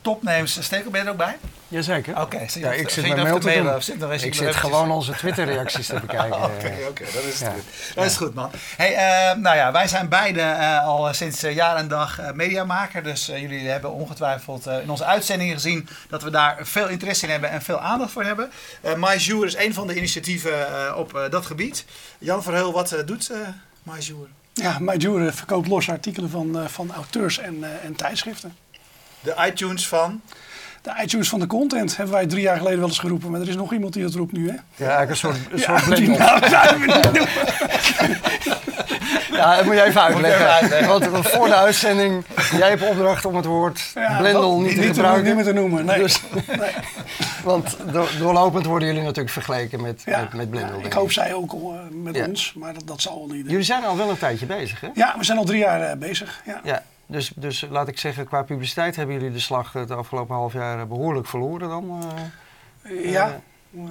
[0.00, 0.62] Topnames.
[0.62, 1.36] Stekel, ben je er ook bij?
[1.68, 2.20] Jazeker.
[2.20, 4.12] Oké, ja, ik zit mijn mail te doen.
[4.12, 6.44] ik zit gewoon onze Twitter-reacties te bekijken.
[6.44, 7.94] Oké, oké, dat is goed.
[7.94, 8.50] Dat is goed, man.
[8.76, 13.02] Hey, uh, nou ja, wij zijn beide uh, al sinds uh, jaar en dag mediamaker.
[13.02, 17.50] Dus jullie hebben ongetwijfeld in onze uitzendingen gezien dat we daar veel interesse in hebben
[17.50, 18.50] en veel aandacht voor hebben.
[18.84, 21.84] Uh, MyJour is een van de initiatieven op dat gebied.
[22.18, 23.30] Jan Verheul, wat doet
[23.82, 24.28] MyJour?
[24.52, 28.56] Ja, MyJour verkoopt losse artikelen van, van auteurs en, en tijdschriften.
[29.20, 30.20] De iTunes van?
[30.82, 33.30] De iTunes van de content hebben wij drie jaar geleden wel eens geroepen.
[33.30, 34.54] Maar er is nog iemand die dat roept nu, hè?
[34.84, 36.76] Ja, eigenlijk een soort, een soort ja,
[39.38, 40.86] Ja, dat moet je even uitleggen.
[40.86, 42.24] Want voor de uitzending,
[42.56, 45.24] jij hebt opdracht om het woord ja, blendel niet, te gebruiken.
[45.24, 45.98] Niet meer te noemen, nee.
[45.98, 46.70] Dus, nee.
[47.44, 47.76] Want
[48.18, 50.80] doorlopend worden jullie natuurlijk vergeleken met, met, met blendel.
[50.84, 53.50] Ik hoop zij ook al, uh, met ons, maar dat, dat zal wel niet.
[53.50, 54.88] Jullie zijn al wel een tijdje bezig, hè?
[54.94, 56.42] Ja, we zijn al drie jaar uh, bezig.
[56.64, 56.82] Ja.
[57.10, 60.86] Dus, dus laat ik zeggen, qua publiciteit hebben jullie de slag het afgelopen half jaar
[60.86, 62.04] behoorlijk verloren dan?
[62.82, 63.40] Uh, ja,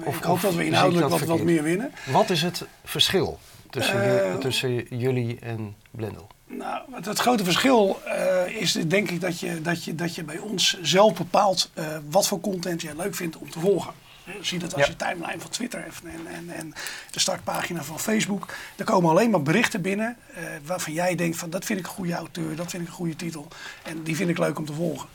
[0.04, 1.92] of, ik hoop dat we inhoudelijk wat, wat meer winnen.
[2.12, 3.38] Wat is het verschil
[3.70, 6.26] tussen, uh, tussen jullie en Blendel?
[6.46, 10.38] Nou, het, grote verschil uh, is denk ik dat je, dat, je, dat je bij
[10.38, 11.70] ons zelf bepaalt
[12.10, 13.92] wat voor content je leuk vindt om te volgen.
[14.36, 16.74] Je ziet het als je timeline van Twitter hebt en, en, en,
[17.10, 18.54] de startpagina van Facebook.
[18.76, 21.92] Er komen alleen maar berichten binnen uh, waarvan jij denkt van dat vind ik een
[21.92, 23.48] goede auteur, dat vind ik een goede titel
[23.82, 25.08] en die vind ik leuk om te volgen.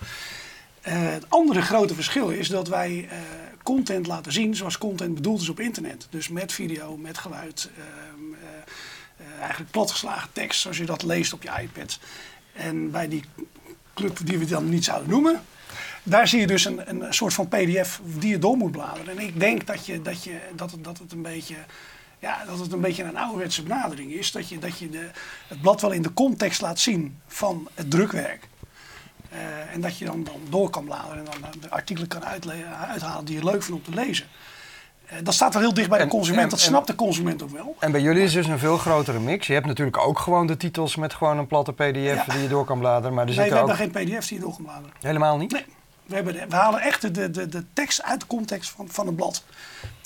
[0.87, 3.11] Uh, het andere grote verschil is dat wij uh,
[3.63, 6.07] content laten zien zoals content bedoeld is op internet.
[6.09, 8.21] Dus met video, met geluid, ehm,
[9.39, 11.99] eigenlijk platgeslagen tekst zoals je dat leest op je iPad.
[12.53, 13.23] En bij die
[13.93, 15.41] club die we dan niet zouden noemen,
[16.03, 19.17] daar zie je dus een, een soort van pdf die je door moet bladeren.
[19.17, 21.55] En ik denk dat, je, dat, je, dat, het, dat het een beetje...
[22.19, 24.31] Ja, dat het een beetje een ouderwetse benadering is.
[24.31, 25.09] Dat je, dat je de,
[25.47, 28.47] het blad wel in de context laat zien van het drukwerk.
[29.33, 33.25] Uh, en dat je dan, dan door kan bladeren en dan de artikelen kan uithalen
[33.25, 34.25] die je leuk vindt om te lezen.
[35.05, 37.75] Uh, dat staat wel heel dicht bij de consument, dat snapt de consument ook wel.
[37.79, 39.47] En bij jullie is dus een veel grotere mix.
[39.47, 42.65] Je hebt natuurlijk ook gewoon de titels met gewoon een platte pdf die je door
[42.65, 43.13] kan bladeren.
[43.13, 43.67] Maar er nee, we ook...
[43.67, 44.91] hebben geen pdf die je door kan bladeren.
[45.01, 45.51] Helemaal niet?
[45.51, 45.65] Nee.
[46.05, 49.15] We, hebben we halen echt de, de, de tekst uit de context van, van het
[49.15, 49.43] blad.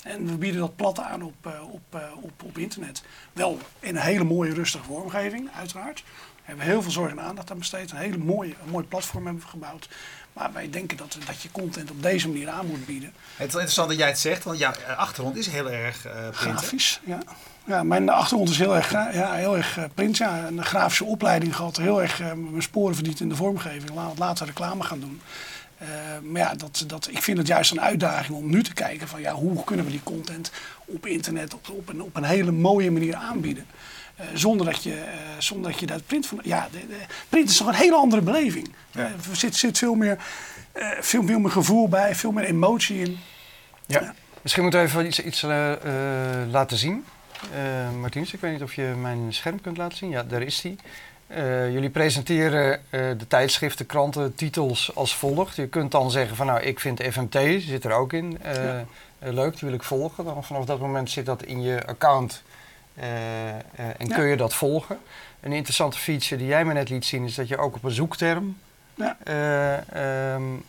[0.02, 3.02] En we bieden dat plat aan op, uh, op, uh, op, op internet.
[3.32, 6.04] Wel in een hele mooie, rustige vormgeving, uiteraard.
[6.04, 7.90] We hebben heel veel zorg en aandacht aan besteed.
[7.90, 9.88] Een hele mooie, een mooi platform hebben we gebouwd.
[10.32, 13.12] Maar wij denken dat, dat je content op deze manier aan moet bieden.
[13.36, 16.34] Het is interessant dat jij het zegt, want jouw achtergrond is heel erg uh, print,
[16.34, 17.18] Grafisch, ja.
[17.64, 17.82] ja.
[17.82, 20.16] Mijn achtergrond is heel erg, ja, heel erg print.
[20.16, 20.46] Ja.
[20.46, 23.90] Een grafische opleiding gehad, heel erg mijn sporen verdiend in de vormgeving.
[24.16, 25.20] Later reclame gaan doen.
[25.82, 25.88] Uh,
[26.22, 29.20] maar ja, dat, dat, ik vind het juist een uitdaging om nu te kijken van
[29.20, 30.50] ja, hoe kunnen we die content
[30.84, 33.66] op internet op, op, een, op een hele mooie manier aanbieden.
[34.20, 35.04] Uh, zonder, dat je, uh,
[35.38, 36.40] zonder dat je dat print van.
[36.42, 38.74] Ja, de, de print is toch een hele andere beleving.
[38.90, 39.00] Ja.
[39.30, 40.16] er zit, zit veel, meer,
[41.00, 43.18] veel, veel meer gevoel bij, veel meer emotie in.
[43.86, 44.00] Ja.
[44.00, 44.14] ja.
[44.42, 45.42] Misschien moeten we even iets, iets
[46.50, 47.04] laten zien.
[48.00, 50.10] Martins, ik weet niet of je mijn scherm kunt laten zien.
[50.10, 50.78] Ja, daar is die.
[51.36, 55.56] Uh, jullie presenteren uh, de tijdschriften, kranten, titels als volgt.
[55.56, 58.38] Je kunt dan zeggen van nou, ik vind FMT, zit er ook in.
[58.46, 58.84] Uh, ja.
[59.18, 60.24] leuk, die wil ik volgen.
[60.24, 62.42] Dan vanaf dat moment zit dat in je account
[63.98, 64.98] en kun je dat volgen.
[65.40, 67.90] Een interessante feature die jij me net liet zien is dat je ook op een
[67.90, 68.56] zoekterm
[68.94, 69.16] ja.
[70.34, 70.64] um,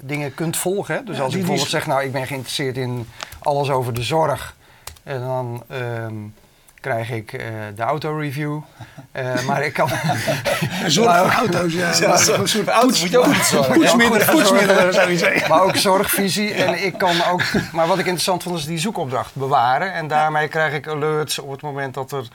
[0.00, 0.94] dingen kunt volgen.
[0.94, 1.04] Hè?
[1.04, 4.56] Dus als ik bijvoorbeeld zeg, nou ik ben geïnteresseerd in alles over de zorg.
[5.02, 5.62] En dan...
[5.70, 6.34] Um,
[6.82, 7.40] krijg ik uh,
[7.76, 8.60] de autoreview.
[9.16, 9.88] Uh, maar ik kan...
[10.86, 11.92] Zorg voor auto's, ja.
[12.00, 13.72] ja een soort auto's moet je ook niet zorgen.
[13.72, 15.48] Poetsmiddelen, zou je zeggen.
[15.48, 16.52] Maar ook zorgvisie.
[16.54, 17.42] En ik kan ook...
[17.72, 19.92] Maar wat ik interessant vond is die zoekopdracht bewaren.
[19.92, 22.28] En daarmee krijg ik alerts op het moment dat er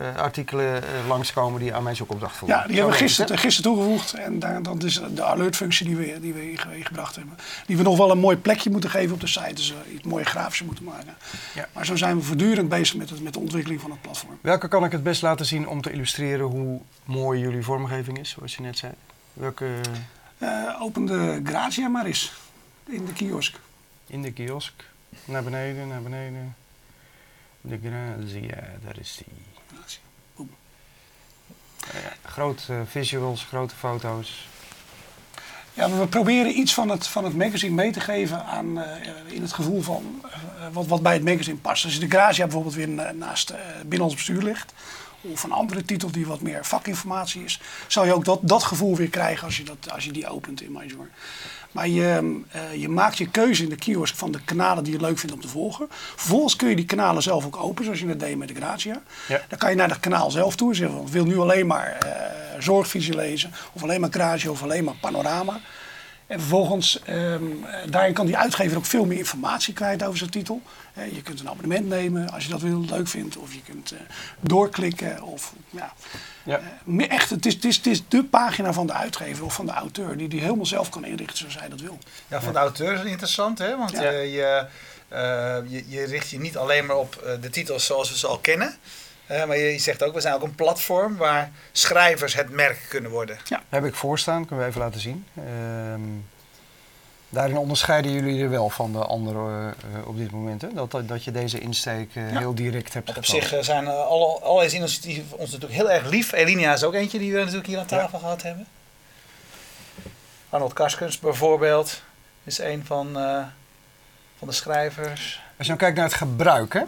[0.00, 2.56] uh, artikelen uh, langskomen die aan mijn zoekopdracht voldoen.
[2.56, 4.12] Ja, die hebben we gisteren, gisteren toegevoegd.
[4.12, 7.36] En daar, dat is de alertfunctie die we, die we gebracht hebben.
[7.66, 9.54] Die we nog wel een mooi plekje moeten geven op de site.
[9.54, 11.14] Dus uh, iets mooie grafische moeten maken.
[11.54, 11.68] Ja.
[11.72, 14.38] Maar zo zijn we voortdurend bezig met, het, met de ontwikkeling van het platform.
[14.40, 18.30] Welke kan ik het best laten zien om te illustreren hoe mooi jullie vormgeving is,
[18.30, 18.92] zoals je net zei?
[19.32, 19.66] Welke...
[20.80, 22.32] open de Grazia maar eens.
[22.86, 23.56] In de kiosk.
[24.06, 24.84] In de kiosk.
[25.24, 26.56] Naar beneden, naar beneden.
[27.60, 29.51] De Grazia, daar is die.
[32.24, 34.46] Grote visuals, grote foto's.
[35.74, 38.84] Ja, we proberen iets van het, van het magazine mee te geven aan, uh,
[39.26, 40.30] in het gevoel van uh,
[40.72, 41.84] wat, wat bij het magazine past.
[41.84, 44.72] Als je de Grazia bijvoorbeeld weer naast uh, binnenlands bestuur ligt,
[45.20, 48.96] of een andere titel die wat meer vakinformatie is, zou je ook dat, dat gevoel
[48.96, 51.08] weer krijgen als je, dat, als je die opent in Major.
[51.72, 55.00] Maar je, uh, je maakt je keuze in de kiosk van de kanalen die je
[55.00, 55.86] leuk vindt om te volgen.
[55.90, 59.02] Vervolgens kun je die kanalen zelf ook openen, zoals je net deed met de Grazia.
[59.28, 59.40] Ja.
[59.48, 61.98] Dan kan je naar het kanaal zelf toe en zeggen, ik wil nu alleen maar
[62.04, 62.10] uh,
[62.62, 65.60] zorgvisie lezen, of alleen maar garage, of alleen maar panorama.
[66.32, 67.42] En vervolgens, ehm,
[67.90, 70.62] daarin kan die uitgever ook veel meer informatie kwijt over zijn titel.
[71.12, 73.36] Je kunt een abonnement nemen als je dat wil, leuk vindt.
[73.36, 73.98] Of je kunt eh,
[74.40, 75.22] doorklikken.
[75.22, 75.92] Of, ja.
[76.42, 76.60] Ja.
[76.98, 79.66] Eh, echt, het is, het, is, het is de pagina van de uitgever of van
[79.66, 81.98] de auteur die die helemaal zelf kan inrichten zoals hij dat wil.
[82.28, 83.76] Ja, van de auteur is het interessant, hè?
[83.76, 84.02] Want Ja.
[84.02, 84.66] eh, je,
[85.08, 88.26] eh, je, je richt je niet alleen maar op eh, de titels zoals we ze
[88.26, 88.76] al kennen.
[89.32, 93.10] Eh, maar je, zegt ook, we zijn ook een platform waar schrijvers het merk kunnen
[93.10, 93.38] worden.
[93.68, 95.26] Heb ik voorstaan, kunnen we even laten zien.
[95.36, 96.00] Ehm,
[97.28, 100.62] daarin onderscheiden jullie er wel van de anderen eh, op dit moment.
[100.62, 100.68] Hè?
[100.72, 102.38] Dat, dat, je deze insteek eh, Ja.
[102.38, 106.32] heel direct hebt op zich zijn alle, alle initiatieven ons natuurlijk heel erg lief.
[106.32, 108.66] Elinia is ook eentje die we natuurlijk hier aan tafel gehad hebben.
[110.48, 112.02] Arnold Karskens bijvoorbeeld
[112.44, 113.44] is een van, eh,
[114.38, 115.42] van de schrijvers.
[115.58, 116.82] Als je nou kijkt naar het gebruik, hè?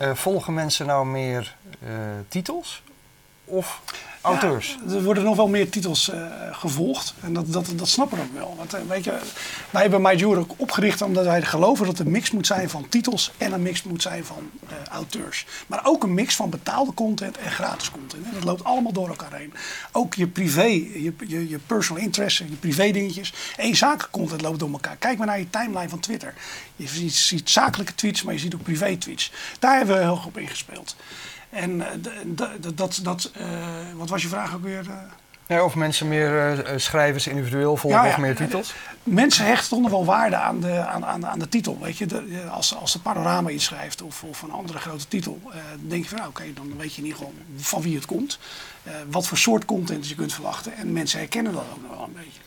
[0.00, 1.90] Eh, volgen mensen nou meer eh,
[2.28, 2.82] titels
[3.50, 3.80] of
[4.20, 4.78] auteurs?
[4.88, 7.14] Er worden nog wel meer titels eh, gevolgd.
[7.20, 8.54] En dat, dat, dat snappen we ook wel.
[8.56, 9.18] Want eh, weet je,
[9.70, 12.88] wij hebben MyJour ook opgericht omdat wij geloven dat er een mix moet zijn van
[12.88, 15.46] titels en een mix moet zijn van eh, auteurs.
[15.66, 18.24] Maar ook een mix van betaalde content en gratis content.
[18.24, 19.52] En dat loopt allemaal door elkaar heen.
[19.92, 24.40] Ook je privé, je, je, je personal interest, je privé dingetjes en je zakelijke content
[24.40, 24.96] loopt door elkaar.
[24.96, 26.34] Kijk maar naar je timeline van Twitter.
[26.76, 29.32] Je ziet, ziet zakelijke tweets, maar je ziet ook privé tweets.
[29.58, 30.96] Daar hebben we heel goed op ingespeeld.
[31.50, 31.86] En eh,
[32.36, 33.46] d- dat, dat eh,
[33.94, 34.90] wat was je vraag ook weer?
[34.90, 34.96] eh?
[35.46, 38.12] Ja, of mensen meer eh, eh, schrijvers individueel volgen Ja, ja.
[38.12, 38.74] of meer titels?
[39.02, 41.78] Mensen hechten toch nog wel waarde aan de, aan, aan, aan de titel.
[41.80, 45.40] Weet je, de, als, als de panorama iets schrijft of, of een andere grote titel,
[45.44, 47.94] eh, dan denk je van nou, oké, dan weet je in ieder geval van wie
[47.94, 48.38] het komt.
[48.82, 50.74] eh, wat voor soort content je kunt verwachten.
[50.76, 52.40] En mensen herkennen dat ook nog wel een beetje.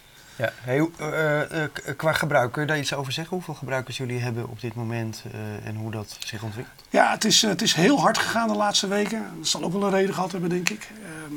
[0.44, 0.52] Ja.
[0.62, 3.34] Hey, eh, eh, k- qua gebruik, kun je daar iets over zeggen?
[3.36, 6.84] Hoeveel gebruikers jullie hebben op dit moment eh, en hoe dat zich ontwikkelt?
[6.90, 9.26] Ja, het is, eh, het is heel hard gegaan de laatste weken.
[9.38, 10.92] Dat zal ook wel een reden gehad hebben, denk ik.
[11.04, 11.34] Ehm,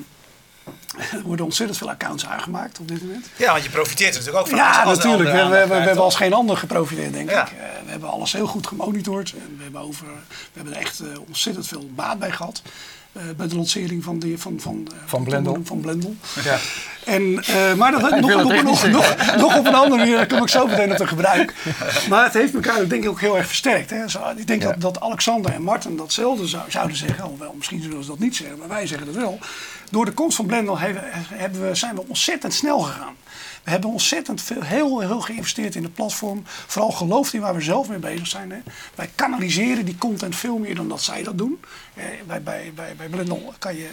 [1.17, 3.26] er worden ontzettend veel accounts aangemaakt op dit moment.
[3.37, 4.58] Ja, want je profiteert er natuurlijk ook van.
[4.58, 5.31] Ja, als- natuurlijk.
[5.31, 7.43] We, we, we, hebben als geen ander geprofiteerd, denk Ja.
[7.47, 7.53] ik.
[7.53, 9.32] Eh, we hebben alles heel goed gemonitord.
[9.32, 10.12] En we hebben, over, we
[10.53, 12.62] hebben er echt eh, ontzettend veel baat bij gehad.
[13.16, 15.58] Eh, bij de lancering van, de, van, van, eh, Van Blendel.
[15.64, 16.14] Van Blendel.
[16.44, 16.58] Ja.
[17.04, 20.26] En, eh, maar dat Ik nog, nog, nog, nog, nog op een andere manier, daar
[20.26, 21.54] kom ik zo meteen op te gebruik.
[22.08, 23.90] Maar het heeft elkaar denk ik ook heel erg versterkt.
[23.90, 24.08] Hè.
[24.08, 24.68] Zo, ik denk Ja.
[24.68, 27.24] dat, dat Alexander en Martin datzelfde zou, zouden zeggen.
[27.24, 29.38] Alhoewel, misschien zullen ze dat niet zeggen, maar wij zeggen het wel.
[29.90, 31.02] Door de komst van Blendel hebben,
[31.34, 33.14] hebben we, zijn we ontzettend snel gegaan.
[33.66, 36.42] We hebben ontzettend veel, heel, heel geïnvesteerd in de platform.
[36.44, 38.50] Vooral gelooft in waar we zelf mee bezig zijn.
[38.50, 38.58] Hè.
[38.94, 41.60] Wij kanaliseren die content veel meer dan dat zij dat doen.
[41.94, 43.88] Eh, bij, bij, bij, bij Blendel kan je,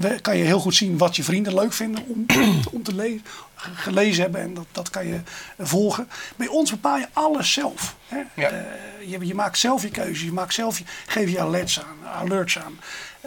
[0.00, 2.26] eh, kan je heel goed zien wat je vrienden leuk vinden om,
[2.72, 3.24] om te lezen,
[3.54, 4.40] gelezen hebben.
[4.40, 5.20] En dat, dat kan je
[5.56, 6.08] eh, volgen.
[6.36, 7.96] Bij ons bepaal je alles zelf.
[8.08, 8.22] Hè.
[8.34, 8.64] Ja.
[9.06, 10.22] Je, je maakt zelf je keuzes.
[10.22, 12.08] Je maakt zelf je, geef je alerts aan.
[12.14, 12.78] Alerts aan.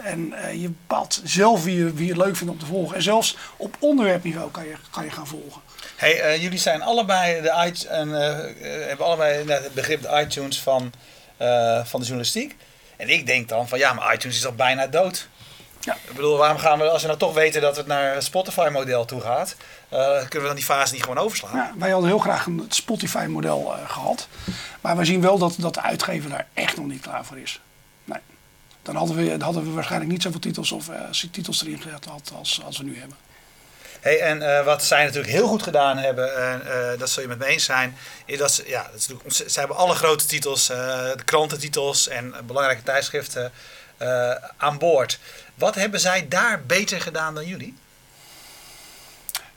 [0.04, 2.96] En eh, je bepaalt zelf wie je, wie je leuk vindt om te volgen.
[2.96, 5.60] En zelfs op onderwerpniveau kan je, kan je gaan volgen.
[5.96, 10.60] Hey, eh, jullie zijn allebei de iTunes, en, eh, hebben allebei het begrip de iTunes
[10.60, 10.92] van,
[11.84, 12.56] van de journalistiek.
[12.96, 15.28] En ik denk dan van ja, maar iTunes is al bijna dood.
[15.80, 15.94] Ja.
[15.94, 19.04] Ik bedoel, waarom gaan we, als we nou toch weten dat het naar het Spotify-model
[19.04, 19.56] toe gaat,
[19.88, 21.56] kunnen we dan die fase niet gewoon overslaan?
[21.56, 24.28] Ja, wij hadden heel graag een Spotify-model eh, gehad.
[24.80, 27.60] Maar we zien wel dat, dat de uitgever daar echt nog niet klaar voor is.
[28.82, 32.04] Dan hadden we, dan hadden we waarschijnlijk niet zoveel titels of eh, titels erin gezet
[32.04, 33.16] had als, als we nu hebben.
[34.00, 37.28] Hey, en eh, wat zij natuurlijk heel goed gedaan hebben, en eh, dat zul je
[37.28, 41.22] met me eens zijn, is dat ze, ja, dat ze hebben alle grote titels, de
[41.24, 43.52] krantentitels en belangrijke tijdschriften
[44.56, 45.18] aan boord.
[45.54, 47.74] Wat hebben zij daar beter gedaan dan jullie?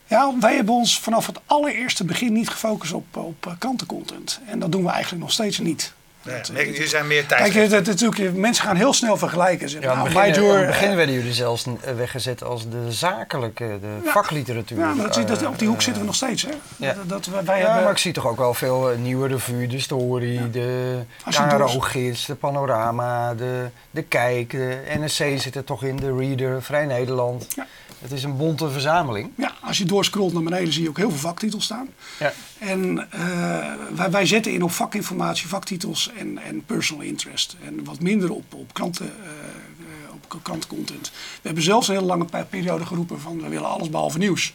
[0.07, 4.39] Ja, wij hebben ons vanaf het allereerste begin niet gefocust op, op krantencontent.
[4.47, 5.93] En dat doen we eigenlijk nog steeds niet.
[6.25, 9.69] Nee, nee, jullie zijn meer Kijk, het, het, natuurlijk, mensen gaan heel snel vergelijken.
[9.69, 12.69] Ja, in het nou, begin, Major, in het begin werden jullie zelfs eh, weggezet als
[12.69, 14.11] de zakelijke, de Ja.
[14.11, 14.79] vakliteratuur.
[14.79, 16.41] Ja, maar dat, dat, eh, op die hoek zitten we nog steeds.
[16.41, 16.49] Hè?
[16.77, 16.93] ja.
[16.93, 19.27] Dat, dat, wij wij Ja, hebben, maar ik zie toch ook wel veel eh, nieuwe
[19.27, 20.99] revue, de story, de
[21.29, 26.85] KRO-gids, de panorama, de, de kijk, de NSC zit er toch in, de reader, Vrij
[26.85, 27.45] Nederland.
[27.55, 27.65] Ja.
[28.03, 29.29] Het is een bonte verzameling.
[29.37, 31.87] ja, als je doorscrollt naar beneden zie je ook heel veel vaktitels staan.
[32.19, 32.33] Ja.
[32.59, 37.55] En eh, wij, wij zetten in op vakinformatie, vaktitels en, en personal interest.
[37.65, 40.39] En wat minder op, op, kranten, eh, op.
[40.41, 41.09] We
[41.41, 44.53] hebben zelfs een hele lange pe- periode geroepen van we willen alles behalve nieuws.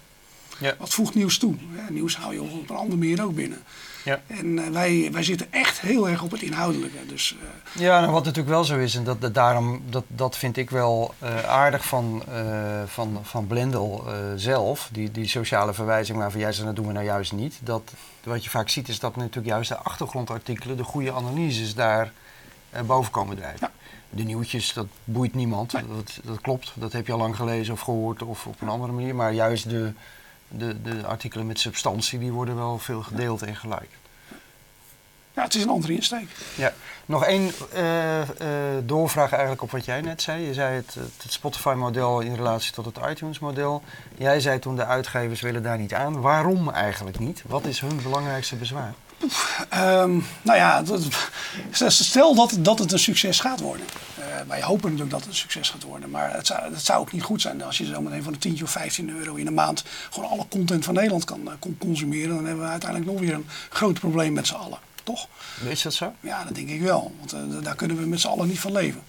[0.58, 0.74] Ja.
[0.78, 1.54] Wat voegt nieuws toe?
[1.76, 3.58] Ja, nieuws hou je op een andere manier ook binnen.
[4.04, 4.20] Ja.
[4.26, 7.06] En eh, wij, wij zitten echt heel erg op het inhoudelijke.
[7.06, 10.36] Dus eh, Ja, nou, wat natuurlijk wel zo is, en dat, dat, daarom, dat, dat
[10.36, 14.04] vind ik wel eh, aardig van, eh, van, van Blendel
[14.36, 17.58] zelf, die, die sociale verwijzing waarvan jij zegt, dat doen we nou juist niet.
[17.62, 17.92] Dat,
[18.24, 22.12] wat je vaak ziet is dat natuurlijk juist de achtergrondartikelen, de goede analyses daar
[22.86, 23.58] boven komen drijven.
[23.60, 23.70] Ja.
[24.10, 25.70] de nieuwtjes, dat boeit niemand.
[25.70, 28.92] Dat, dat klopt, dat heb je al lang gelezen of gehoord of op een andere
[28.92, 29.14] manier.
[29.14, 29.92] Maar juist de,
[30.48, 33.90] de, de artikelen met substantie, die worden wel veel gedeeld en gelijk.
[35.38, 36.28] Ja, het is een andere insteek.
[36.54, 36.72] Ja,
[37.06, 38.28] nog één eh, eh,
[38.84, 40.46] doorvraag eigenlijk op wat jij net zei.
[40.46, 43.82] Je zei het, het Spotify-model in relatie tot het iTunes-model.
[44.16, 46.20] Jij zei toen de uitgevers willen daar niet aan.
[46.20, 47.42] Waarom eigenlijk niet?
[47.46, 48.94] Wat is hun belangrijkste bezwaar?
[49.68, 50.10] Ehm,
[50.42, 51.02] nou ja, dat-
[51.88, 53.86] stel dat, dat het een succes gaat worden.
[54.18, 56.10] Eh, wij hopen natuurlijk dat het een succes gaat worden.
[56.10, 58.38] Maar het zou, het zou ook niet goed zijn als je zo meteen van een
[58.38, 61.76] tientje of 15 euro in een maand gewoon alle content van Nederland kan, eh, kon
[61.78, 62.34] consumeren.
[62.34, 64.78] Dan hebben we uiteindelijk nog weer een groot probleem met z'n allen.
[65.02, 65.26] Toch?
[65.68, 66.12] Is dat zo?
[66.20, 67.14] Ja, dat denk ik wel.
[67.18, 69.02] Want eh, daar kunnen we met z'n allen niet van leven.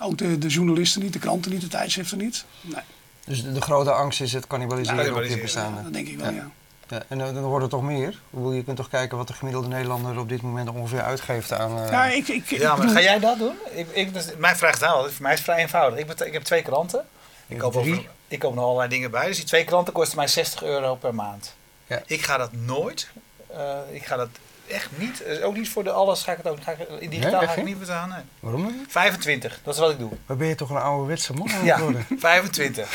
[0.00, 2.44] Ook de, de journalisten niet, de kranten niet, de tijdschriften niet.
[2.60, 2.82] Nee,
[3.24, 5.82] Dus de, de grote angst is het cannibaliseren op je Cannibaliseren, bestaande.
[5.82, 6.36] dat denk ik wel, Ja.
[6.36, 6.50] ja.
[6.92, 8.20] Ja, en dan, dan wordt het toch meer?
[8.30, 11.78] Je kunt toch kijken wat de gemiddelde Nederlander op dit moment ongeveer uitgeeft aan...
[11.78, 13.54] eh, Ja, ik, ik, Ja, maar ga jij dat doen?
[13.74, 15.98] Ik, ik, dus, mijn vraag is nou, voor mij is het vrij eenvoudig.
[15.98, 17.04] Ik, ik heb twee kranten.
[17.46, 17.92] Ik koop, drie.
[17.98, 19.26] over, ik koop nog allerlei dingen bij.
[19.26, 21.54] Dus die twee kranten kosten mij 60 euro per maand.
[21.86, 22.02] Ja.
[22.06, 23.08] Ik ga dat nooit.
[23.46, 24.28] eh, ik ga dat
[24.68, 25.22] echt niet.
[25.22, 26.62] eh, ook niet voor de alles ga ik het ook.
[26.62, 27.78] Ga ik, in digitaal Nee, ga ik het niet?
[27.78, 28.08] betalen.
[28.16, 28.24] Nee.
[28.40, 28.84] Waarom dan niet?
[28.92, 30.10] 25, dat is wat ik doe.
[30.26, 32.06] Maar ben je toch een ouderwetse man aan het Ja, worden?
[32.18, 32.90] 25.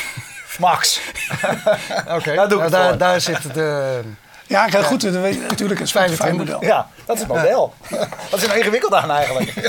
[0.57, 0.99] Max.
[2.17, 4.01] Oké, Daar doe ik nou, daar, zit de...
[4.47, 6.37] Ja, kijk, goed, dan weet je natuurlijk het 25.
[6.37, 6.69] Spotify-model.
[6.75, 7.73] Ja, dat is het model.
[8.29, 9.53] Wat is er nou ingewikkeld aan eigenlijk?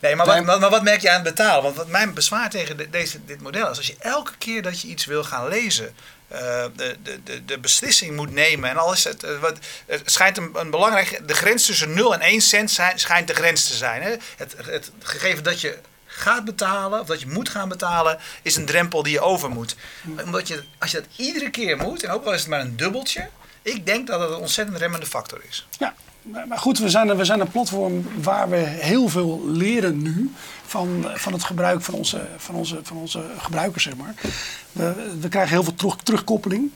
[0.00, 1.62] Nee, maar wat, maar, maar wat merk je aan het betalen?
[1.62, 4.80] Want wat mijn bezwaar tegen de- deze, dit model is, als je elke keer dat
[4.80, 5.94] je iets wil gaan lezen,
[6.28, 6.38] eh,
[6.76, 8.70] de, de, de, de beslissing moet nemen.
[8.70, 12.14] En al is het, eh, wat, het schijnt een, een belangrijk, de grens tussen 0
[12.14, 14.02] en 1 cent zijn, schijnt de grens te zijn.
[14.02, 14.14] Hè?
[14.36, 15.78] Het, het gegeven dat je
[16.16, 19.76] gaat betalen, of dat je moet gaan betalen, is een drempel die je over moet.
[20.24, 22.76] Omdat je, als je dat iedere keer moet, en ook al is het maar een
[22.76, 23.28] dubbeltje,
[23.62, 25.66] ik denk dat het een ontzettend remmende factor is.
[25.78, 30.32] Ja, maar goed, we zijn, we zijn een platform waar we heel veel leren nu
[30.66, 34.14] van, van het gebruik van onze, van onze, van onze gebruikers, zeg maar.
[34.72, 36.70] We, we krijgen heel veel terug, terugkoppeling.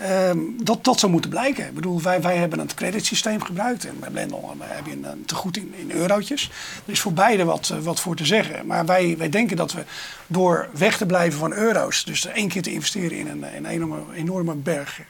[0.00, 1.66] Ehm, dat, dat zou moeten blijken.
[1.66, 5.24] Ik bedoel, wij, wij hebben het creditsysteem gebruikt en bij Blendel heb je een, een
[5.24, 6.50] tegoed in, in eurotjes.
[6.86, 8.66] Er is voor beide wat, eh, wat voor te zeggen.
[8.66, 9.84] Maar wij, wij denken dat we
[10.26, 14.14] door weg te blijven van euro's, dus één keer te investeren in een, een enorme,
[14.14, 15.00] enorme berg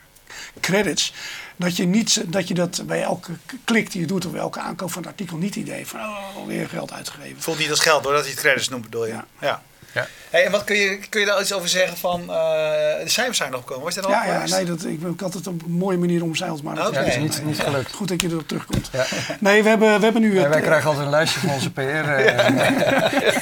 [0.61, 1.13] credits.
[1.57, 3.33] Dat je, niet, dat je dat bij elke
[3.65, 6.01] klik die je doet of bij elke aankoop van het artikel niet het idee van
[6.01, 7.43] oh, alweer geld uitgegeven.
[7.43, 9.13] Voelt niet als geld doordat je het credits noemt, bedoel je?
[9.13, 9.25] Ja.
[9.41, 9.63] ja.
[9.93, 10.07] Ja.
[10.31, 13.37] Hey, en wat kun je, kun je daar iets over zeggen van, eh, de cijfers
[13.37, 15.63] zijn nog gekomen, was dat al Ja, ja nee, dat, ik, ik had het op
[15.63, 17.93] een mooie manier omzeild, maar dat is niet, niet gelukt.
[17.93, 18.89] goed dat je erop terugkomt.
[18.93, 19.07] Ja.
[19.41, 20.39] Nee, we hebben, we hebben nu...
[20.39, 21.81] Het, wij eh, krijgen altijd een lijstje van onze PR.
[21.81, 23.37] eh,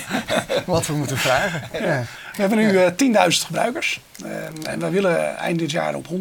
[0.65, 1.69] wat we moeten vragen.
[1.73, 2.05] Ja.
[2.35, 4.01] We hebben nu eh 10.000 gebruikers.
[4.63, 6.15] En wij willen eind dit jaar op 100.000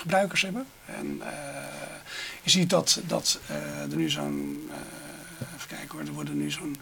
[0.00, 0.66] gebruikers hebben.
[0.86, 1.28] En eh,
[2.42, 4.68] je ziet dat, dat eh, er nu zo'n...
[4.70, 6.76] eh, even kijken hoor, er worden nu zo'n...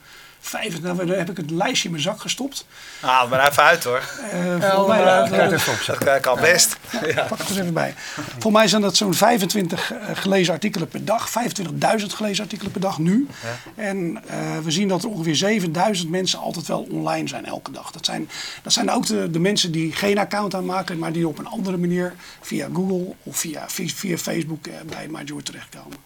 [0.44, 2.66] Vijf, nou, dan heb ik het lijstje in mijn zak gestopt.
[3.00, 4.02] Haal het maar even uit hoor.
[4.30, 6.04] Eh, Ja, volgens mij, eh, uh, opzetten.
[6.06, 6.76] Dat kan best.
[7.14, 7.22] Ja.
[7.22, 7.94] pak het er even bij.
[8.14, 11.30] Volgens mij zijn dat zo'n 25 eh, gelezen artikelen per dag.
[11.30, 13.26] 25.000 gelezen artikelen per dag nu.
[13.75, 17.90] En eh, we zien dat er ongeveer 7000 mensen altijd wel online zijn elke dag.
[17.90, 18.30] Dat zijn,
[18.62, 21.76] dat zijn ook de, de mensen die geen account aanmaken, maar die op een andere
[21.76, 25.99] manier via Google of via, via, Facebook eh, bij MyJoy terechtkomen.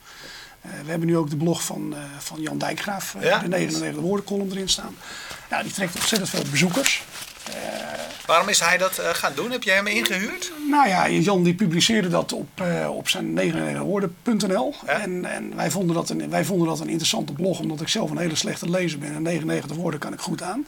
[0.67, 3.39] Eh, we hebben nu ook de blog van, eh, van Jan Dijkgraaf, eh, Ja.
[3.39, 4.97] de 99 woordenkolom erin staan.
[5.51, 7.03] Nou, die trekt ontzettend veel bezoekers.
[8.27, 9.51] Waarom is hij dat gaan doen?
[9.51, 10.53] Heb jij hem ingehuurd?
[10.71, 14.75] Nou ja, Jan die publiceerde dat op, op zijn 99woorden.nl.
[14.87, 15.01] Ja.
[15.01, 18.11] En, en wij, vonden dat een, wij vonden dat een interessante blog, omdat ik zelf
[18.11, 19.15] een hele slechte lezer ben.
[19.15, 20.67] En 99 woorden kan ik goed aan.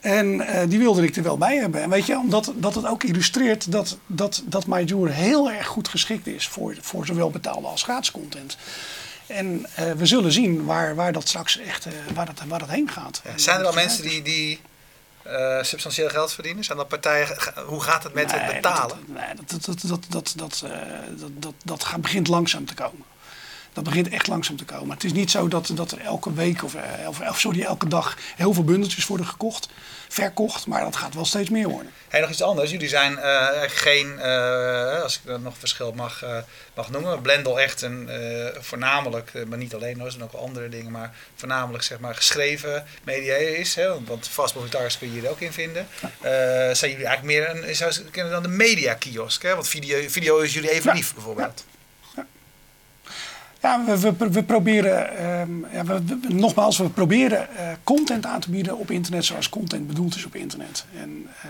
[0.00, 1.82] En eh, die wilde ik er wel bij hebben.
[1.82, 5.88] En weet je, omdat dat het ook illustreert dat, dat, dat MyJour heel erg goed
[5.88, 8.56] geschikt is voor, voor zowel betaalde als gratis content.
[9.26, 12.68] En eh, we zullen zien waar, waar dat straks echt eh, waar dat, waar dat
[12.68, 13.20] heen gaat.
[13.24, 14.60] Ja, Zijn er al dat mensen die, die
[15.60, 16.64] substantieel geld verdienen?
[16.64, 17.36] Zijn er partijen,
[17.66, 18.88] hoe gaat het met het Nee, betalen?
[18.88, 20.78] Dat, nee, dat, dat, dat, dat, dat, eh,
[21.20, 23.04] dat, dat, dat gaat, begint langzaam te komen.
[23.74, 24.90] Dat begint echt langzaam te komen.
[24.94, 27.88] Het is niet zo dat, dat er elke week of, eh, of, of sorry, elke
[27.88, 29.68] dag heel veel bundeltjes worden gekocht,
[30.08, 30.66] verkocht.
[30.66, 31.92] Maar dat gaat wel steeds meer worden.
[32.14, 32.70] Hey, nog iets anders.
[32.70, 36.36] Jullie zijn eh, geen, eh, als ik dat nog verschil mag, eh,
[36.74, 38.08] mag noemen, Blendel echt een
[38.60, 42.86] voornamelijk, maar niet alleen hoor, er zijn ook andere dingen, maar voornamelijk zeg maar geschreven
[43.04, 43.74] media is.
[43.74, 45.86] Hè, want Fast Moving Targets kun je hier ook in vinden.
[46.76, 49.54] Zijn jullie eigenlijk meer een, kennen dan de media kiosk, hè?
[49.54, 51.64] Want video, video is jullie even lief bijvoorbeeld.
[51.66, 51.73] Ja,
[53.86, 58.78] we, we, we proberen, ehm, ja, we, nogmaals, we proberen eh, content aan te bieden
[58.78, 60.84] op internet zoals content bedoeld is op internet.
[61.00, 61.48] En, eh,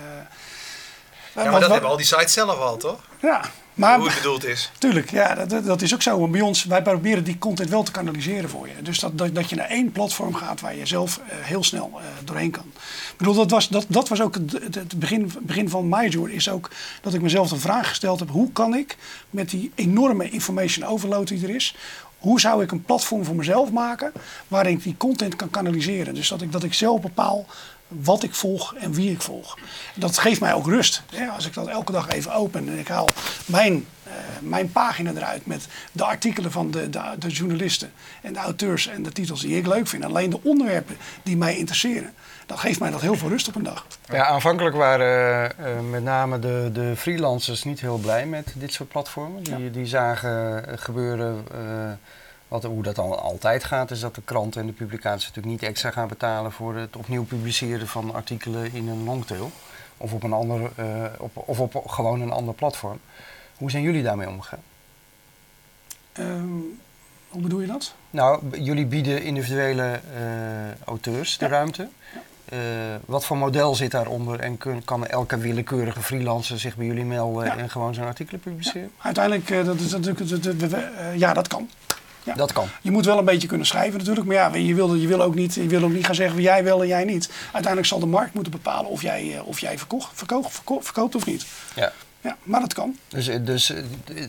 [1.34, 3.00] Ja, maar wat- dat wat- hebben al die sites zelf al, toch?
[3.20, 3.40] Ja,
[3.74, 4.70] Maar- hoe het bedoeld is.
[4.78, 6.18] Tuurlijk, ja, dat, dat is ook zo.
[6.18, 8.82] Want bij ons, wij proberen die content wel te kanaliseren voor je.
[8.82, 12.00] Dus dat, dat, dat je naar één platform gaat waar je zelf eh, heel snel
[12.24, 12.64] doorheen kan.
[13.10, 16.30] Ik bedoel, dat was, dat, dat was ook het, het, het begin, begin van MyJour.
[16.30, 16.70] Is ook
[17.02, 18.30] dat ik mezelf de vraag gesteld heb.
[18.30, 18.96] Hoe kan ik
[19.30, 21.74] met die enorme information overload die er is...
[22.24, 24.12] Hoe zou ik een platform voor mezelf maken
[24.48, 26.14] waarin ik die content kan kanaliseren?
[26.14, 27.46] Dus dat ik, dat ik zelf bepaal
[27.88, 29.58] wat ik volg en wie ik volg.
[29.94, 31.02] Dat geeft mij ook rust.
[31.14, 31.26] Hè?
[31.26, 33.08] Als ik dat elke dag even open en ik haal
[33.46, 38.38] mijn, eh, mijn pagina eruit met de artikelen van de, de, de journalisten en de
[38.38, 40.04] auteurs en de titels die ik leuk vind.
[40.04, 42.12] Alleen de onderwerpen die mij interesseren.
[42.46, 43.86] Dan geeft mij dat heel veel rust op een dag.
[44.08, 48.88] Ja, aanvankelijk waren eh, met name de, de freelancers niet heel blij met dit soort
[48.88, 49.42] platformen.
[49.42, 51.58] Die, die zagen eh, gebeuren, eh,
[52.48, 55.70] wat, hoe dat al, altijd gaat, is dat de kranten en de publicaties natuurlijk niet
[55.70, 59.50] extra gaan betalen voor het opnieuw publiceren van artikelen in een longtail.
[59.96, 62.98] Of op een ander, eh, op, of op gewoon een ander platform.
[63.56, 64.62] Hoe zijn jullie daarmee omgegaan?
[66.12, 66.46] Ehm,
[67.28, 67.94] hoe bedoel je dat?
[68.10, 71.50] Nou, jullie bieden individuele eh, auteurs de Ja.
[71.50, 71.88] ruimte.
[72.44, 72.58] Eh,
[73.04, 77.44] wat voor model zit daaronder en kun, kan elke willekeurige freelancer zich bij jullie melden
[77.44, 77.56] Ja.
[77.56, 78.90] en gewoon zijn artikelen publiceren?
[78.98, 80.20] Uiteindelijk, dat is natuurlijk,
[81.16, 81.68] ja, dat kan.
[82.24, 82.34] Ja.
[82.34, 82.68] Dat kan.
[82.82, 84.26] Je moet wel een beetje kunnen schrijven natuurlijk.
[84.26, 86.44] Maar ja, je wil, je wil, ook, niet, je wil ook niet gaan zeggen wie
[86.44, 87.30] jij wil en jij niet.
[87.42, 91.14] Uiteindelijk zal de markt moeten bepalen of jij, eh, of jij verkocht, verkoopt, verkoopt, verkoopt
[91.14, 91.46] of niet.
[91.74, 91.92] Ja.
[92.24, 92.98] Ja, maar dat kan.
[93.08, 93.84] Dus, eh, dus eh,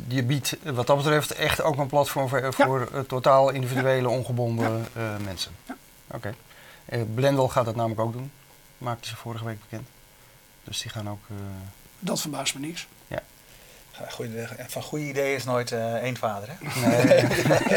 [0.07, 4.87] je biedt wat dat betreft echt ook een platform voor, voor totaal individuele, ongebonden
[5.23, 5.51] mensen.
[5.65, 5.75] Ja.
[6.07, 6.35] Oké.
[6.85, 8.31] Eh, Blendel gaat dat namelijk ook doen.
[8.77, 9.87] Maakte ze vorige week bekend.
[10.63, 11.19] Dus die gaan ook.
[11.99, 12.87] Dat verbaast me niks.
[13.07, 13.21] Ja,
[14.09, 16.47] goeie- van goede ideeën is nooit eh één vader.
[16.51, 16.79] Hè?
[16.87, 17.25] nee,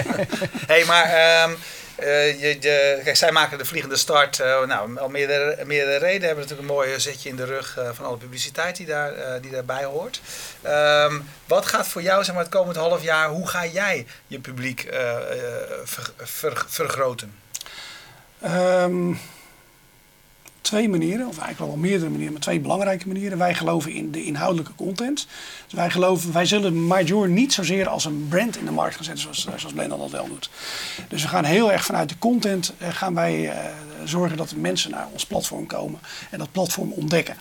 [0.72, 1.52] hey, maar ehm,
[1.96, 4.40] eh, je, je, kijk, zij maken de vliegende start.
[4.40, 7.88] eh, nou, al meerdere, meerdere redenen hebben natuurlijk een mooi zetje in de rug eh,
[7.92, 10.20] van alle publiciteit die, daar, eh, die daarbij hoort.
[10.62, 14.40] Ehm, wat gaat voor jou zeg maar, het komende half jaar, hoe ga jij je
[14.40, 14.86] publiek
[15.84, 17.34] ver- ver- vergroten?
[18.42, 19.14] Ehm,
[20.68, 23.38] twee manieren, of eigenlijk wel meerdere manieren, maar twee belangrijke manieren.
[23.38, 25.26] Wij geloven in de inhoudelijke content.
[25.64, 29.04] Dus wij, geloven, wij zullen Major niet zozeer als een brand in de markt gaan
[29.04, 30.50] zetten zoals, zoals Blendel dat wel doet.
[31.08, 33.70] Dus we gaan heel erg vanuit de content eh, gaan wij eh,
[34.04, 36.00] zorgen dat de mensen naar ons platform komen
[36.30, 37.36] en dat platform ontdekken.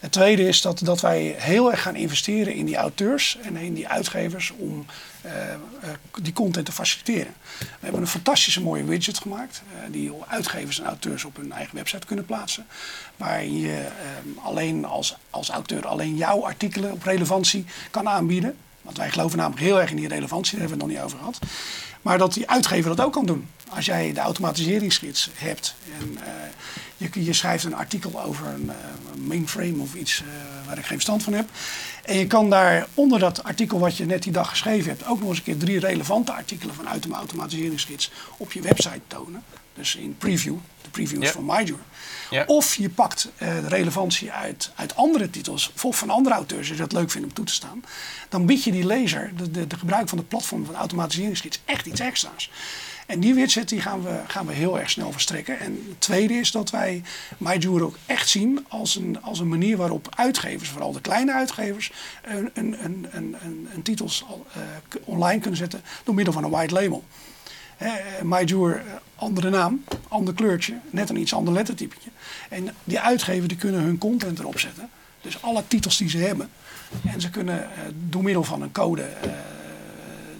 [0.00, 3.74] Het tweede is dat, dat wij heel erg gaan investeren in die auteurs en in
[3.74, 4.86] die uitgevers om
[5.20, 5.58] eh, eh,
[6.22, 7.34] die content te faciliteren.
[7.58, 11.76] We hebben een fantastische mooie widget gemaakt eh, die uitgevers en auteurs op hun eigen
[11.76, 12.66] website kunnen plaatsen.
[13.16, 18.56] Waar je eh, alleen als, als auteur alleen jouw artikelen op relevantie kan aanbieden.
[18.88, 21.14] Want wij geloven namelijk heel erg in die relevantie, daar hebben we het nog niet
[21.14, 21.50] over gehad.
[22.02, 23.48] Maar dat die uitgever dat ook kan doen.
[23.68, 26.32] Als jij de automatiseringsgids hebt en eh,
[26.96, 28.76] je, je schrijft een artikel over een eh,
[29.26, 31.48] mainframe of iets eh, waar ik geen verstand van heb.
[32.04, 35.20] En je kan daar onder dat artikel wat je net die dag geschreven hebt ook
[35.20, 39.42] nog eens een keer drie relevante artikelen vanuit de automatiseringsgids op je website tonen.
[39.74, 41.32] Dus in preview, de previews Ja.
[41.32, 41.80] van MyJour.
[42.46, 46.92] Of je pakt de relevantie uit, uit andere titels of van andere auteurs, je dat
[46.92, 47.84] leuk vindt om toe te staan.
[48.28, 52.00] Dan bied je die lezer, de, de, gebruik van de platform van automatiseringsgids, echt iets
[52.00, 52.50] extra's.
[53.08, 55.60] En die widget die gaan, we, gaan we heel erg snel verstrekken.
[55.60, 57.02] En het tweede is dat wij
[57.38, 61.92] MyJour ook echt zien als een, als een manier waarop uitgevers, vooral de kleine uitgevers,
[62.22, 63.36] een, een, een, een,
[63.74, 64.60] een, titels eh,
[65.04, 67.04] online kunnen zetten door middel van een white label.
[67.78, 68.82] Eh, MyJour, eh,
[69.16, 72.10] andere naam, ander kleurtje, net een iets ander lettertypetje.
[72.48, 74.90] En die uitgevers die kunnen hun content erop zetten.
[75.20, 76.50] Dus alle titels die ze hebben.
[77.06, 79.30] En ze kunnen eh, door middel van een code eh,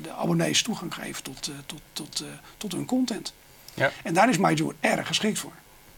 [0.02, 3.32] de abonnees toegang geven tot, eh, tot, tot, eh, tot hun content.
[3.74, 3.90] Ja.
[4.02, 5.52] En daar is MyJour erg geschikt voor.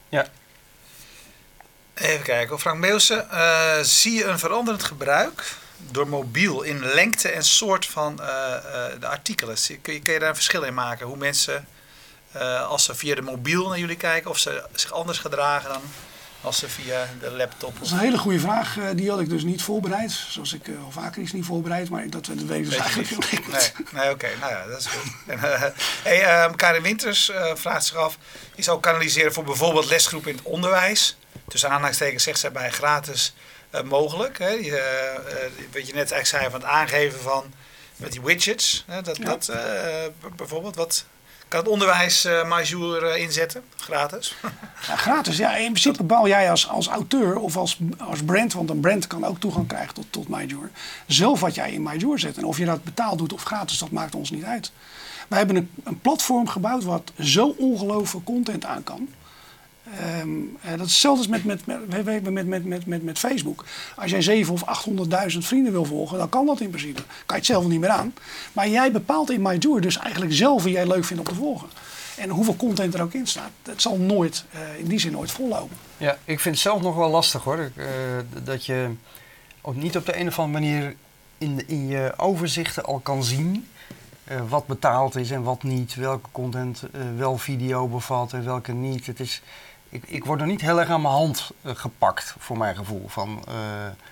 [0.09, 0.27] ja.
[1.95, 3.31] Even kijken, Frank Meeuwsen.
[3.31, 5.57] eh, zie je een veranderend gebruik
[5.91, 9.57] door mobiel in lengte en soort van eh, eh, de artikelen?
[9.83, 11.07] Kun je, kun je daar een verschil in maken?
[11.07, 11.67] Hoe mensen,
[12.33, 15.83] eh, als ze via de mobiel naar jullie kijken, of ze zich anders gedragen dan
[16.41, 17.75] als ze via de laptop?
[17.75, 18.77] Dat is een hele goede vraag.
[18.95, 20.11] die had ik dus niet voorbereid.
[20.11, 21.89] Zoals ik al vaker is niet voorbereid.
[21.89, 23.49] Maar dat, dat weet ik dus eigenlijk niet.
[23.49, 24.29] Nee, nee oké.
[24.41, 25.13] Nou ja, dat is goed.
[25.27, 25.63] En, eh,
[26.03, 28.19] hey, ehm, Karin Winters eh, vraagt zich af,
[28.55, 31.17] is ook kanaliseren voor bijvoorbeeld lesgroepen in het onderwijs?
[31.49, 33.35] Tussen aanhalingstekens zegt zij bij gratis
[33.85, 34.39] mogelijk.
[34.39, 34.49] Hè?
[34.49, 37.45] Je, eh, eh, wat je net eigenlijk zei van het aangeven van
[37.97, 38.85] met die widgets.
[38.87, 39.03] Hè?
[39.03, 39.25] Dat, Ja.
[39.25, 39.59] dat eh,
[40.21, 41.05] b- bijvoorbeeld, wat
[41.49, 42.49] kan het onderwijs eh
[43.13, 43.63] eh, inzetten?
[43.77, 44.35] Gratis?
[44.89, 45.37] Ja, gratis.
[45.37, 49.07] Ja, in principe bouw jij als, als auteur of als, als brand, want een brand
[49.07, 50.29] kan ook toegang krijgen tot, tot
[51.07, 52.37] zelf wat jij in MyJour zet.
[52.37, 54.73] En of je dat betaald doet of gratis, dat maakt ons niet uit.
[55.29, 59.09] Wij hebben een, een platform gebouwd wat zo ongelooflijk content aan kan.
[59.99, 63.65] Ehm, eh, dat is hetzelfde met met, met, met, met, met Facebook.
[63.97, 64.87] Als jij 7 of
[65.33, 67.03] 800.000 vrienden wil volgen, dan kan dat in principe.
[67.03, 68.15] Kan je het zelf niet meer aan.
[68.53, 71.69] Maar jij bepaalt in MyJour dus eigenlijk zelf wie jij leuk vindt om te volgen.
[72.17, 73.51] En hoeveel content er ook in staat.
[73.63, 75.77] Dat zal nooit, eh, in die zin nooit vollopen.
[75.97, 77.71] Ja, ik vind het zelf nog wel lastig hoor.
[77.77, 77.87] Eh,
[78.43, 78.91] dat je
[79.61, 80.95] ook niet op de een of andere manier
[81.39, 83.69] in, in je overzichten al kan zien...
[84.49, 86.83] Wat betaald is en wat niet, welke content
[87.17, 89.07] wel video bevat en welke niet.
[89.07, 89.43] Het is,
[89.91, 93.05] ik, ik word er niet heel erg aan mijn hand eh, gepakt, voor mijn gevoel.
[93.09, 93.55] Van, eh,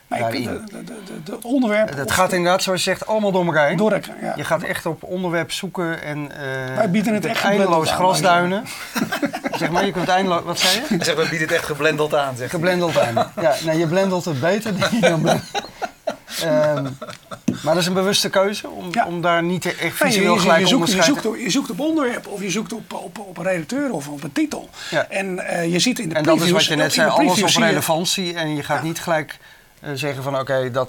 [0.06, 0.84] Maar de, de, de,
[1.24, 2.00] de.
[2.00, 3.76] Het gaat de- inderdaad, zoals je zegt, allemaal door elkaar heen.
[3.76, 4.32] door elkaar, ja.
[4.36, 8.64] Je gaat echt op onderwerp zoeken en eh Wij bieden het echt eindeloos aan, grasduinen.
[9.58, 10.42] zeg maar, je kunt eindeloos...
[10.42, 11.04] Wat zei je?
[11.04, 12.34] Zegt, we bieden het echt geblendeld aan.
[12.36, 12.48] Hij.
[12.48, 13.14] Geblendeld aan.
[13.40, 15.22] Ja, nou, je blendelt het beter ik dan
[16.42, 16.82] Ehm,
[17.62, 19.06] maar dat is een bewuste keuze om, Ja.
[19.06, 21.50] om daar niet echt Nee, je, visueel je, gelijk je, zoekt, je, zoekt, op- je
[21.50, 24.68] zoekt op onderwerp of je zoekt op, op, op een redacteur of op een titel.
[24.90, 25.06] Ja.
[25.08, 27.48] En eh, je ziet in de En dat is wat je net zei, alles op
[27.62, 28.34] relevantie.
[28.34, 28.84] En je gaat Ja.
[28.84, 29.38] niet gelijk
[29.80, 30.88] eh, zeggen van oké, dat,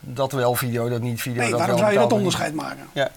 [0.00, 1.40] dat wel video, dat niet video.
[1.40, 2.86] Nee, dat waarom zou je dat onderscheid maken?
[2.92, 3.10] Ja.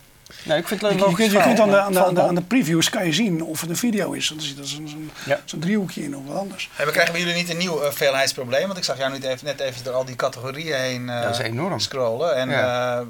[0.44, 2.14] Nee, ik vind het Je, een je, kunt- je kunt aan de, aan, de, aan,
[2.14, 4.30] de, valt aan de previews kan je zien of het een video is.
[4.30, 5.40] Want er zit er zo'n zo'n- Ja.
[5.46, 6.70] zo'n driehoekje in of wat anders.
[6.74, 8.66] Hey, maar krijgen we jullie niet een nieuw uh, veelheidsprobleem?
[8.66, 11.32] Want ik zag jou niet even, net even door al die categorieën heen eh, Dat
[11.32, 11.80] is enorm.
[11.80, 12.36] scrollen.
[12.36, 13.00] En Ja.
[13.00, 13.06] eh,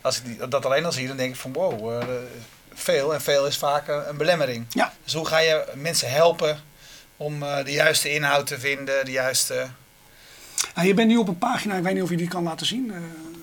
[0.00, 2.06] als ik die, dat alleen al zie, dan denk ik van wow, eh,
[2.74, 3.14] veel.
[3.14, 4.66] En veel is vaak een, een belemmering.
[4.68, 4.92] Ja.
[5.04, 6.58] Dus hoe ga je mensen helpen
[7.16, 9.66] om eh, de juiste inhoud te vinden, de juiste...
[10.74, 12.66] Nou, je bent nu op een pagina, ik weet niet of je die kan laten
[12.66, 12.92] zien.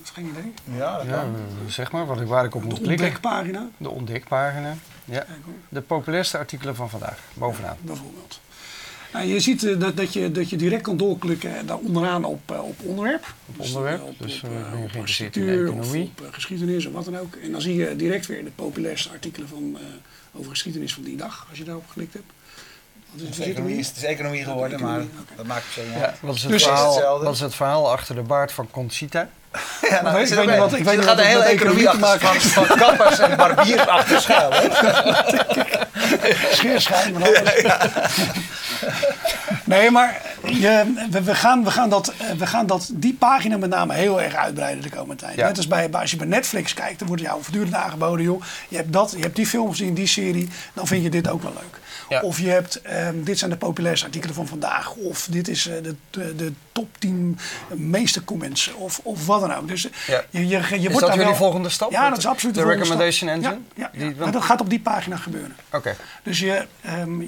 [0.01, 0.77] Dat is geen idee.
[0.77, 1.35] Ja, dat Ja, kan.
[1.67, 3.05] zeg maar wat ik, waar ik op De moet klikken.
[3.05, 3.67] ontdekpagina.
[3.77, 4.73] De ontdekpagina.
[5.05, 5.25] Ja.
[5.69, 7.77] De populairste artikelen van vandaag, bovenaan.
[7.81, 8.39] bijvoorbeeld.
[9.13, 12.23] Nou, je ziet eh, dat, dat, je, dat je direct kan doorklikken eh, daar onderaan
[12.25, 13.33] op, eh, op onderwerp.
[13.45, 16.11] Op onderwerp, dus, op, ben je op geïnteresseerd in architectuur economie.
[16.19, 17.35] Of op geschiedenis of wat dan ook.
[17.35, 21.17] En dan zie je direct weer de populairste artikelen van, eh, over geschiedenis van die
[21.17, 22.31] dag, als je daarop geklikt hebt.
[23.11, 25.01] Het het, is economie, het is economie geworden, maar
[25.35, 26.19] dat maakt zo niet Ja, uit.
[26.21, 29.29] wat, is het Dus- verhaal, wat is het verhaal achter de baard van Conchita?
[29.89, 31.87] Ja, nou, weet- ik weet niet wat- ik weet er niet gaat een hele economie
[31.87, 34.51] economie te achter van, van kappers en barbiers achter schuil.
[36.51, 37.13] scheerschijn.
[37.13, 37.63] maar alles.
[39.63, 43.69] Nee, maar je, we, we, gaan, we, gaan dat, we gaan dat, die pagina met
[43.69, 45.35] name heel erg uitbreiden de komende tijd.
[45.35, 45.47] Ja.
[45.47, 48.41] Net als bij, bij- als je bij Netflix kijkt, dan wordt jou voortdurend aangeboden, joh.
[48.67, 51.41] Je hebt, dat, je hebt die film gezien, die serie, dan vind je dit ook
[51.43, 51.79] wel leuk.
[52.11, 52.21] Ja.
[52.21, 54.93] Of je hebt, ehm, dit zijn de populairste artikelen van vandaag.
[54.95, 57.37] Of dit is eh, de, de, de top 10
[57.75, 58.73] meeste comments.
[58.73, 59.67] Of, of wat dan ook.
[59.67, 60.23] Dus eh, Ja.
[60.29, 61.91] je, je, je Is wordt dat jullie wel- volgende stap?
[61.91, 63.51] Ja, dat is absoluut de de volgende recommendation stap.
[63.53, 63.65] engine?
[63.75, 65.55] Ja, ja, Die- want- dat gaat op die pagina gebeuren.
[65.71, 65.95] Oké.
[66.23, 67.27] Dus je, ehm, eh,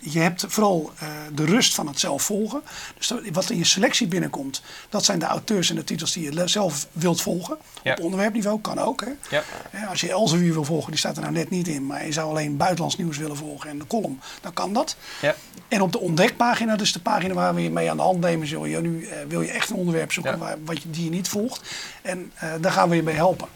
[0.00, 0.92] je hebt vooral
[1.34, 2.62] de rust van het zelf volgen.
[2.96, 6.48] Dus wat in je selectie binnenkomt, dat zijn de auteurs en de titels die je
[6.48, 7.56] zelf wilt volgen.
[7.84, 9.00] Op onderwerpniveau kan ook.
[9.00, 9.36] Hè.
[9.36, 9.42] Ja.
[9.70, 11.86] Hè, Als je Elsevier wil volgen, die staat er nou net niet in.
[11.86, 14.07] Maar je zou alleen buitenlands nieuws willen volgen en de column,
[14.40, 14.96] dan kan dat.
[15.20, 15.34] Ja.
[15.68, 18.46] En op de ontdekpagina, dus de pagina waar we je mee aan de hand nemen,
[18.46, 20.38] zul je nu eh, wil je echt een onderwerp zoeken Ja.
[20.38, 21.60] waar, wat je, die je niet volgt.
[22.02, 23.48] En eh, daar gaan we je mee helpen.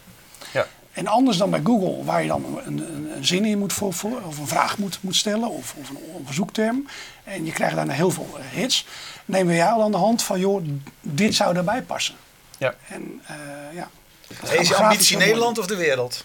[0.53, 0.67] Ja.
[0.93, 3.93] En anders dan bij Google, waar je dan een, een, een zin in moet voor,
[3.93, 6.87] voor- of een vraag moet, moet stellen, of, of, een, of een zoekterm.
[7.25, 8.87] En je krijgt daarna heel veel eh, hits.
[9.25, 10.65] Nemen we jou aan de hand van, joh,
[11.01, 12.15] dit zou daarbij passen.
[12.59, 12.75] Ja.
[12.89, 13.37] En eh,
[13.75, 13.91] ja.
[14.61, 16.25] Is je ambitie Nederland of de wereld?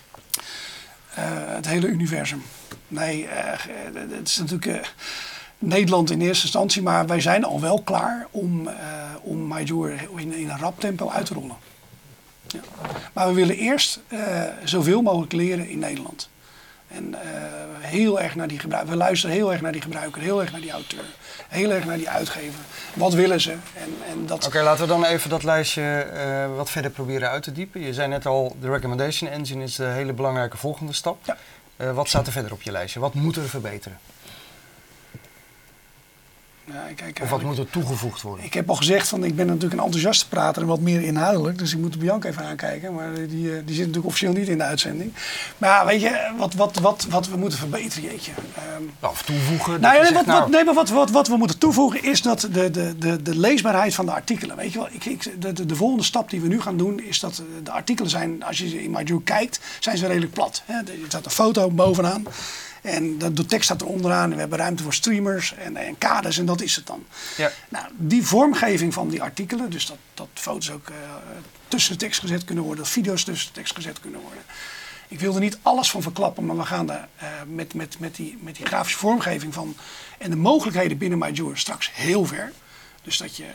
[1.17, 1.23] Eh,
[1.55, 2.43] het hele universum.
[2.87, 4.93] Nee, eh, eh, het is natuurlijk
[5.59, 8.69] Nederland in eerste instantie, maar wij zijn al wel klaar om,
[9.21, 11.55] om Major in, een rap tempo uit te rollen.
[12.47, 12.59] Ja.
[13.13, 13.99] Maar we willen eerst
[14.63, 16.29] zoveel mogelijk leren in Nederland.
[16.87, 17.15] En
[17.79, 18.59] heel erg naar die.
[18.85, 21.05] We luisteren heel erg naar die gebruiker, heel erg naar die auteur,
[21.47, 22.59] heel erg naar die uitgever.
[22.93, 23.51] Wat willen ze?
[23.51, 27.43] En, en dat, Oké, laten we dan even dat lijstje eh, wat verder proberen uit
[27.43, 27.81] te diepen.
[27.81, 31.17] Je zei net al, de recommendation engine is de hele belangrijke volgende stap.
[31.25, 31.37] Ja.
[31.77, 32.99] Eh, wat staat er verder op je lijstje?
[32.99, 33.97] Wat moet er verbeteren?
[36.73, 38.45] Ja, ik kijk Of wat moet er toegevoegd worden?
[38.45, 41.57] Ik heb al gezegd van ik ben natuurlijk een enthousiaste prater en wat meer inhoudelijk.
[41.57, 42.93] Dus ik moet Bianca even aankijken.
[42.93, 45.13] Maar die, eh, die zit natuurlijk officieel niet in de uitzending.
[45.57, 48.31] Maar ja, weet je, wat, wat, wat, wat we moeten verbeteren, jeetje.
[48.55, 49.81] Ehm, Of toevoegen?
[49.81, 52.21] nou, ja, zegt, wat, wat, nou, nee, maar wat, wat, wat we moeten toevoegen is
[52.21, 54.55] dat de, de, de, de leesbaarheid van de artikelen.
[54.55, 56.99] Weet je wel, ik, ik, de, de, de volgende stap die we nu gaan doen
[56.99, 60.61] is dat eh, de artikelen zijn, als je in MyJour kijkt, zijn ze redelijk plat.
[60.65, 60.73] Hè.
[60.73, 62.25] Er staat een foto bovenaan.
[62.81, 64.29] En de, de tekst staat er onderaan.
[64.29, 67.05] En we hebben ruimte voor streamers en, en kaders en dat is het dan.
[67.37, 67.51] Ja.
[67.69, 70.95] Nou, die vormgeving van die artikelen, dus dat, dat foto's ook eh,
[71.67, 74.43] tussen de tekst gezet kunnen worden, dat video's tussen de tekst gezet kunnen worden.
[75.07, 78.15] Ik wil er niet alles van verklappen, maar we gaan daar eh, met, met, met,
[78.15, 79.75] die, met die grafische vormgeving van
[80.17, 82.51] en de mogelijkheden binnen MyJour straks heel ver.
[83.01, 83.45] Dus dat je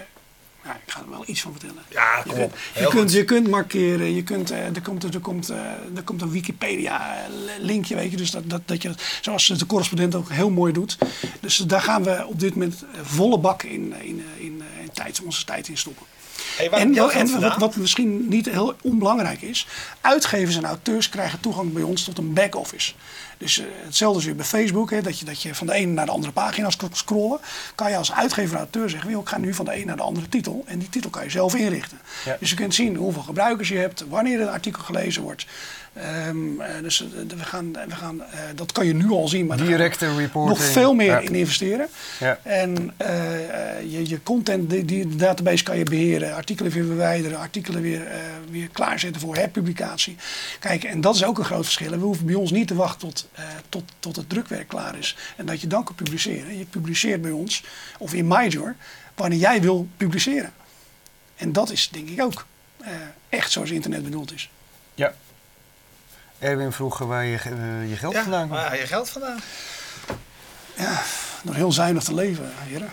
[0.64, 1.82] Ja, ik ga er wel iets van vertellen.
[1.88, 2.56] Ja, Je kom op.
[2.74, 5.58] je, kunt, je kunt markeren, je kunt, eh, er, komt, er, komt, eh,
[5.96, 8.16] er komt een Wikipedia-linkje, weet je.
[8.16, 10.98] Dus dat, dat, dat je, zoals de correspondent ook heel mooi doet.
[11.40, 14.62] Dus daar gaan we op dit moment eh, volle bak in, in, in
[14.92, 16.06] tijd, onze tijd in stoppen.
[16.56, 19.66] Hey, En, wat- en wat, misschien niet heel onbelangrijk is,
[20.00, 22.92] uitgevers en auteurs krijgen toegang bij ons tot een back-office.
[23.38, 25.92] Dus eh, hetzelfde als weer bij Facebook, hè, dat, je, dat je van de ene
[25.92, 27.38] naar de andere pagina sc- scrollen.
[27.74, 29.96] Kan je als uitgever en auteur zeggen, "Wil, ik ga nu van de ene naar
[29.96, 30.62] de andere titel.
[30.66, 31.98] En die titel kan je zelf inrichten.
[32.24, 32.36] Ja.
[32.40, 35.46] Dus je kunt zien hoeveel gebruikers je hebt, wanneer een artikel gelezen wordt.
[35.92, 39.46] Ehm, eh, dus eh, we gaan, we gaan, eh, dat kan je nu al zien.
[39.46, 40.58] Maar Directe reporting.
[40.58, 41.18] nog veel meer Ja.
[41.18, 41.88] in investeren.
[42.20, 42.38] Ja.
[42.42, 42.94] En
[43.88, 48.06] je, je content, die, die database kan je beheren, artikelen weer verwijderen, artikelen weer,
[48.50, 50.16] weer klaarzetten voor herpublicatie.
[50.60, 51.90] Kijk, en dat is ook een groot verschil.
[51.90, 53.28] We hoeven bij ons niet te wachten tot,
[53.68, 56.58] tot, tot het drukwerk klaar is en dat je dan kan publiceren.
[56.58, 57.64] Je publiceert bij ons,
[57.98, 58.74] of in MyJor,
[59.14, 60.52] wanneer jij wil publiceren.
[61.36, 62.46] En dat is denk ik ook
[63.28, 64.50] echt zoals internet bedoeld is.
[64.94, 65.14] Ja.
[66.42, 68.60] Erwin vroeg waar je, eh, je geld Ja, vandaan komt.
[68.60, 69.38] waar je geld vandaan?
[70.76, 71.02] Ja,
[71.42, 72.88] door heel zuinig te leven, heren.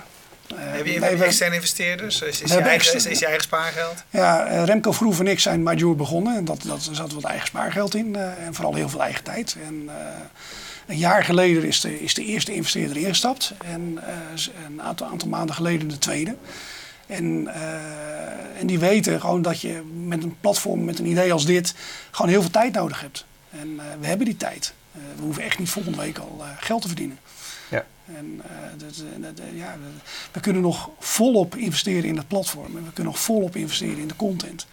[0.47, 2.21] Eh, Heb je nee, we- externe investeerders?
[2.21, 4.03] Is, is, je hebben eigen, is, externe- is je eigen spaargeld?
[4.09, 6.35] Ja, eh, Remco Vroef en ik zijn Major begonnen.
[6.35, 8.15] En dat, dat, er zat wat eigen spaargeld in.
[8.15, 9.55] eh, en vooral heel veel eigen tijd.
[9.67, 9.95] En eh,
[10.87, 13.53] een jaar geleden is de, is de eerste investeerder ingestapt.
[13.65, 16.35] En eh, een aantal, aantal maanden geleden de tweede.
[17.07, 21.45] En, eh, en die weten gewoon dat je met een platform, met een idee als
[21.45, 21.73] dit,
[22.11, 23.25] gewoon heel veel tijd nodig hebt.
[23.51, 24.73] En eh, we hebben die tijd.
[24.91, 27.19] Eh, we hoeven echt niet volgende week al eh, geld te verdienen.
[27.69, 27.85] Ja.
[28.15, 29.03] En eh, dat,
[29.35, 32.77] dat, ja, we- we kunnen nog volop investeren in het platform.
[32.77, 34.67] En we kunnen nog volop investeren in de content.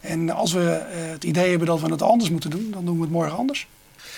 [0.00, 0.60] En als we
[0.92, 3.66] het idee hebben dat we het anders moeten doen, dan doen we het morgen anders.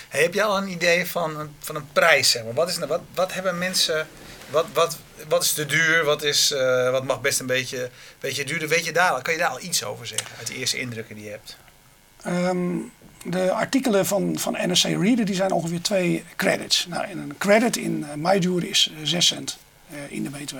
[0.09, 2.29] Hey, heb je al een idee van, een- van een prijs?
[2.31, 2.53] Zeg maar?
[2.53, 4.07] wat, is, nou- wat, wat hebben mensen...
[4.49, 6.03] Wat, wat, wat is te duur?
[6.03, 8.67] Wat, is, eh, wat mag best een beetje, beetje duurder?
[8.67, 10.27] Weet je daar, kan je daar al iets over zeggen?
[10.37, 11.57] Uit de eerste indrukken die je hebt.
[12.23, 12.75] Ehm,
[13.23, 16.85] de artikelen van, van NRC Reader die zijn ongeveer twee credits.
[16.89, 19.57] Nou, en een credit in uh, MyJour is eh, 6 cent
[19.89, 20.57] eh, in de BTW.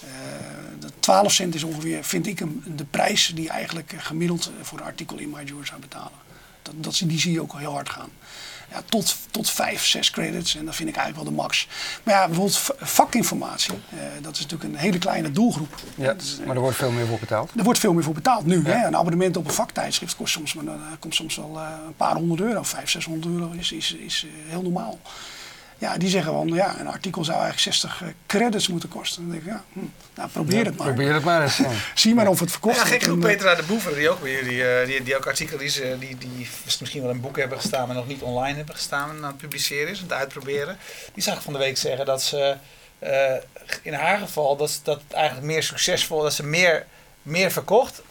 [0.00, 2.42] Eh, de 12 cent is ongeveer, vind ik,
[2.76, 6.26] de prijs die eigenlijk eh, gemiddeld eh, voor een artikel in MyJour zou betalen.
[6.74, 8.10] Dat, dat, die zie je ook al heel hard gaan.
[8.70, 11.68] Ja, tot, tot 5, 6 credits en dat vind ik eigenlijk wel de max.
[12.02, 15.74] Maar ja, bijvoorbeeld vakinformatie, eh, dat is natuurlijk een hele kleine doelgroep.
[15.94, 17.50] Ja, eh, maar er wordt veel meer voor betaald.
[17.56, 18.64] er wordt veel meer voor betaald nu.
[18.64, 18.86] Hè?
[18.86, 22.40] Een abonnement op een vaktijdschrift kost soms, maar, eh, komt soms wel een paar honderd
[22.40, 22.62] euro.
[22.62, 24.98] Vijf, zeshonderd euro is, is, is heel normaal.
[25.78, 29.22] Ja, die zeggen van ja, een artikel zou eigenlijk 60 eh, credits moeten kosten.
[29.22, 29.78] Dan denk ik, ja, hm,
[30.14, 30.86] nou probeer het maar.
[30.86, 31.56] Probeer het maar eens.
[31.56, 31.70] ja.
[31.94, 33.04] Zie maar of het verkocht Ja, gek wordt.
[33.04, 35.68] genoeg En, Petra de Boever, die ook bij jullie, eh, die, die ook artikelen die,
[35.68, 36.48] ze, die, die
[36.80, 39.36] misschien wel in boeken hebben gestaan, maar nog niet online hebben gestaan en aan het
[39.36, 40.78] publiceren is, aan het uitproberen.
[41.14, 42.56] Die zag ik van de week zeggen dat ze
[42.98, 43.34] eh,
[43.82, 46.86] in haar geval dat, dat het eigenlijk meer succesvol, dat ze meer,
[47.22, 48.02] meer verkocht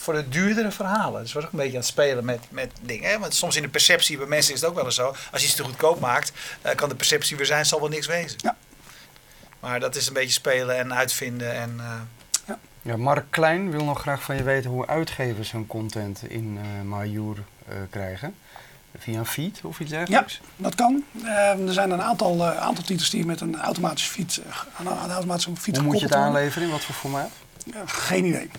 [0.00, 1.22] voor de duurdere verhalen.
[1.22, 3.10] Dus was ook een beetje aan het spelen met, met dingen.
[3.10, 3.18] Hè?
[3.18, 5.14] Want soms in de perceptie bij mensen is het ook wel eens zo.
[5.32, 6.32] Als je iets te goedkoop maakt,
[6.62, 8.38] eh, kan de perceptie weer zijn, zal wel niks wezen.
[8.42, 8.56] Ja.
[9.60, 11.74] Maar dat is een beetje spelen en uitvinden en...
[11.78, 16.58] eh, Ja, Mark Klein wil nog graag van je weten hoe uitgevers hun content in
[16.62, 17.36] eh Majur
[17.68, 18.34] eh, krijgen.
[18.98, 20.40] Via een feed of iets Ja, dergelijks?
[20.56, 21.04] dat kan.
[21.24, 24.40] Eh, er zijn een aantal, eh, aantal titels die met een automatische feed,
[24.78, 26.66] aan een automatische feed Hoe moet je het aanleveren?
[26.66, 27.30] In wat voor formaat?
[27.64, 28.50] Ja, geen idee.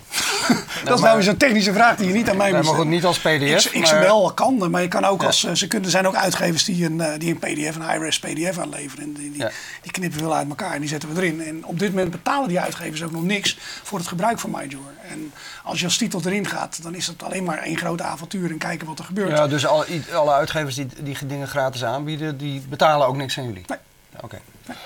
[0.84, 2.74] dat is nou weer zo'n technische vraag die je niet aan mij Nee, moet maar
[2.80, 3.54] goed, niet als PDF.
[3.56, 5.26] X- maar- XML kan, maar je kan ook Ja.
[5.26, 7.88] als, eh, ze kunnen, er zijn ook uitgevers die een, eh, die een PDF, een
[7.90, 9.04] high-res PDF aanleveren.
[9.04, 9.50] En die, die, Ja.
[9.82, 11.42] die knippen we wel uit elkaar en die zetten we erin.
[11.42, 14.90] En op dit moment betalen die uitgevers ook nog niks voor het gebruik van MyJour.
[15.10, 15.32] En
[15.64, 18.58] als je als titel erin gaat, dan is het alleen maar één grote avontuur en
[18.58, 19.30] kijken wat er gebeurt.
[19.30, 23.44] Ja, dus alle, alle uitgevers die, die dingen gratis aanbieden, die betalen ook niks aan
[23.44, 23.64] jullie?
[23.66, 23.78] Nee.
[24.20, 24.38] Oké.
[24.66, 24.76] Nee.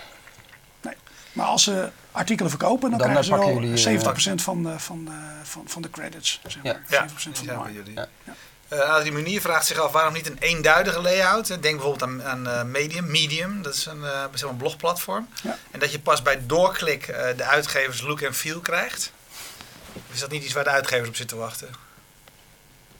[1.36, 4.62] Maar als ze artikelen verkopen, dan, Dan krijgen ze pakken wel jullie, eh, 70% van,
[4.62, 5.10] de, van, de,
[5.42, 6.40] van, van de credits.
[6.46, 6.72] Zeg Ja.
[6.72, 6.82] maar.
[6.88, 7.74] Ja, 70% van de ja, markt.
[7.94, 8.08] Ja.
[8.68, 11.46] Eh, Adrie Munier vraagt zich af waarom niet een eenduidige layout.
[11.46, 13.10] Denk bijvoorbeeld aan, aan eh, Medium.
[13.10, 15.28] Medium, dat is een, eh, zeg maar een blogplatform.
[15.42, 15.58] Ja.
[15.70, 19.12] En dat je pas bij doorklik eh, de uitgevers look en feel krijgt.
[19.92, 21.68] Of is dat niet iets waar de uitgevers op zitten te wachten?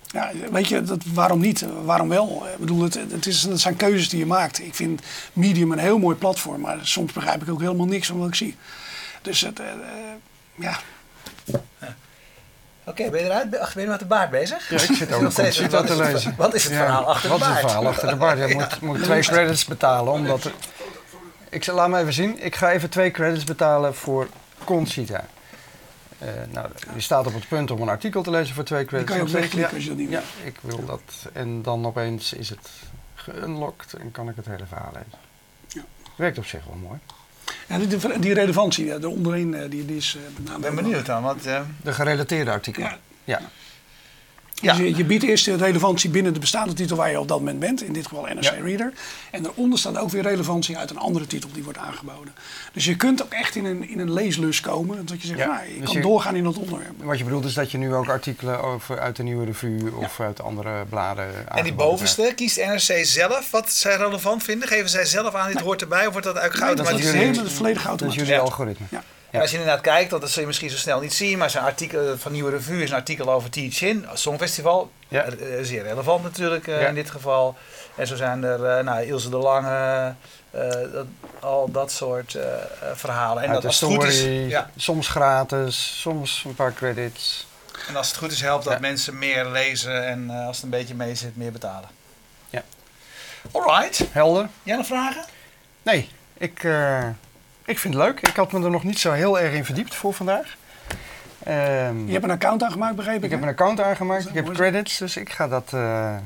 [0.07, 1.65] Ja, weet je, dat, waarom niet?
[1.85, 2.47] Waarom wel?
[2.53, 4.59] Ik bedoel, het, het, is, het zijn keuzes die je maakt.
[4.61, 5.01] Ik vind
[5.33, 8.35] Medium een heel mooi platform, maar soms begrijp ik ook helemaal niks van wat ik
[8.35, 8.57] zie.
[9.23, 9.79] Dus het, eh, eh,
[10.55, 10.79] ja,
[12.89, 13.51] Oké, ben je eruit?
[13.51, 14.69] Ben ben je met de baard bezig?
[14.71, 16.35] Ja, ik zit ook Nog steeds, wat te is het- lezen.
[16.37, 17.63] wat is het Ja, verhaal achter wat de is baard?
[17.63, 18.39] het verhaal achter de baard?
[18.49, 20.45] Je moet, moet twee credits betalen omdat...
[20.45, 20.53] er-
[21.51, 22.45] Ik zal, laat me even zien.
[22.45, 24.29] Ik ga even twee credits betalen voor
[24.65, 25.25] Concita.
[26.19, 28.89] Eh, nou, je staat op het punt om een artikel te lezen voor twee die
[28.89, 29.11] credits.
[29.11, 30.47] kan je ook wegklikken als je dat niet Ja, wil.
[30.47, 31.31] ik wil dat.
[31.33, 32.69] En dan opeens is het
[33.15, 35.19] geunlocked en kan ik het hele verhaal lezen.
[35.69, 35.83] Ja.
[36.17, 36.99] Werkt op zich wel mooi.
[37.69, 40.85] Ja, die, die relevantie ja, onderin eh, die, die is eh, met name Ik ben
[40.85, 42.89] benieuwd dan, want eh, De gerelateerde artikelen.
[42.89, 42.99] Ja.
[43.25, 43.41] Ja.
[44.63, 44.73] Ja.
[44.75, 47.39] Dus je, je biedt eerst de relevantie binnen de bestaande titel waar je op dat
[47.39, 48.51] moment bent, in dit geval NRC Ja.
[48.63, 48.93] Reader.
[49.31, 52.35] En daaronder staat ook weer relevantie uit een andere titel die wordt aangeboden.
[52.73, 55.47] Dus je kunt ook echt in een, in een leeslus komen, dat je zegt, Ja.
[55.47, 56.93] nou, je Dus kan je- doorgaan in dat onderwerp.
[57.03, 60.21] Wat je bedoelt is dat je nu ook artikelen over, uit de nieuwe revue of
[60.21, 64.69] uit andere bladen En die bovenste, kiest NRC zelf wat zij relevant vinden?
[64.69, 66.07] Geven zij zelf aan, dit hoort erbij?
[66.07, 67.73] Of wordt dat eigenlijk Nee, dat is helemaal het volledige krijgt.
[67.73, 68.15] Dat is automatisch.
[68.29, 68.87] jullie algoritme.
[68.91, 69.03] Ja.
[69.37, 71.65] En als je inderdaad kijkt, dat zul je misschien zo snel niet zien, maar zijn
[71.65, 74.91] artikel van Nieuwe Revue is een artikel over Teach-In, Songfestival.
[75.09, 75.23] Ja.
[75.25, 76.87] Eh, Zeer relevant natuurlijk eh, Ja.
[76.89, 77.57] in dit geval.
[77.97, 80.15] En zo zijn er eh, nou, Ilse de Lange,
[80.51, 81.07] eh, dat,
[81.41, 82.59] al dat soort eh, eh,
[82.95, 83.43] verhalen.
[83.43, 87.47] En, Uit dat, als het goed is, ja, soms gratis, soms een paar credits.
[87.89, 90.71] en als het goed is helpt dat mensen meer lezen en eh, als het een
[90.71, 91.89] beetje mee zit, meer betalen.
[92.51, 92.63] Ja.
[93.53, 94.03] Alright.
[94.11, 94.49] Helder?
[94.63, 95.25] Jij nog vragen?
[95.83, 97.05] Nee, ik, eh,
[97.67, 98.21] ik vind het leuk.
[98.21, 100.57] Ik had me er nog niet zo heel erg in verdiept voor vandaag.
[101.45, 103.23] Ehm, Je hebt een account aangemaakt, begreep ik?
[103.25, 105.73] ik heb een account aangemaakt, ik heb credits, dus ik ga dat...
[105.73, 106.17] eh,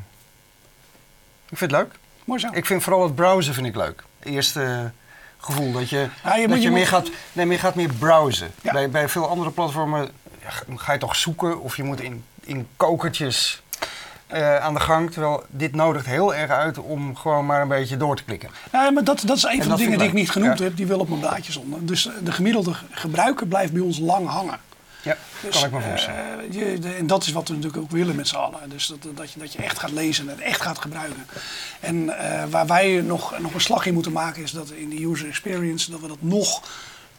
[1.48, 1.92] ik vind het leuk.
[2.24, 2.48] Mooi zo.
[2.52, 4.02] Ik vind vooral het browsen vind ik leuk.
[4.22, 4.90] Eerste
[5.38, 8.50] gevoel dat je, dat moet- je, je meer, moet- gaat, nee, meer gaat meer browsen.
[8.62, 8.72] Ja.
[8.72, 10.10] Bij, bij veel andere platformen
[10.42, 13.62] ja, ga je toch zoeken of je moet in, in kokertjes
[14.30, 15.10] eh, aan de gang.
[15.12, 18.50] Terwijl dit nodigt heel erg uit om gewoon maar een beetje door te klikken.
[18.72, 20.64] Ja, maar dat, dat is een van de dingen ik die ik niet genoemd Ja.
[20.64, 21.86] heb, die wel op mijn blaadje stonden.
[21.86, 24.58] Dus eh, de gemiddelde gebruiker blijft bij ons lang hangen.
[25.02, 26.40] Ja, Dus, kan ik me voorstellen.
[26.50, 28.58] eh, je, de- en dat is wat we natuurlijk ook willen met z'n allen.
[28.66, 31.26] Dus dat, dat, je, dat je echt gaat lezen en het echt gaat gebruiken.
[31.80, 32.06] En
[32.50, 35.90] waar wij nog, nog een slag in moeten maken is dat in de user experience
[35.90, 36.62] dat we dat nog,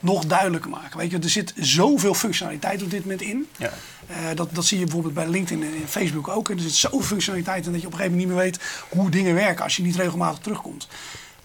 [0.02, 0.98] nog duidelijker maken.
[0.98, 3.48] Weet je, er zit zoveel functionaliteit op dit moment in.
[3.58, 3.72] Ja.
[4.08, 6.50] Eh, dat, dat zie je bijvoorbeeld bij LinkedIn en Facebook ook.
[6.50, 8.88] En er zit zoveel functionaliteit in dat je op een gegeven moment niet meer weet
[8.90, 10.88] hoe dingen werken als je niet regelmatig terugkomt.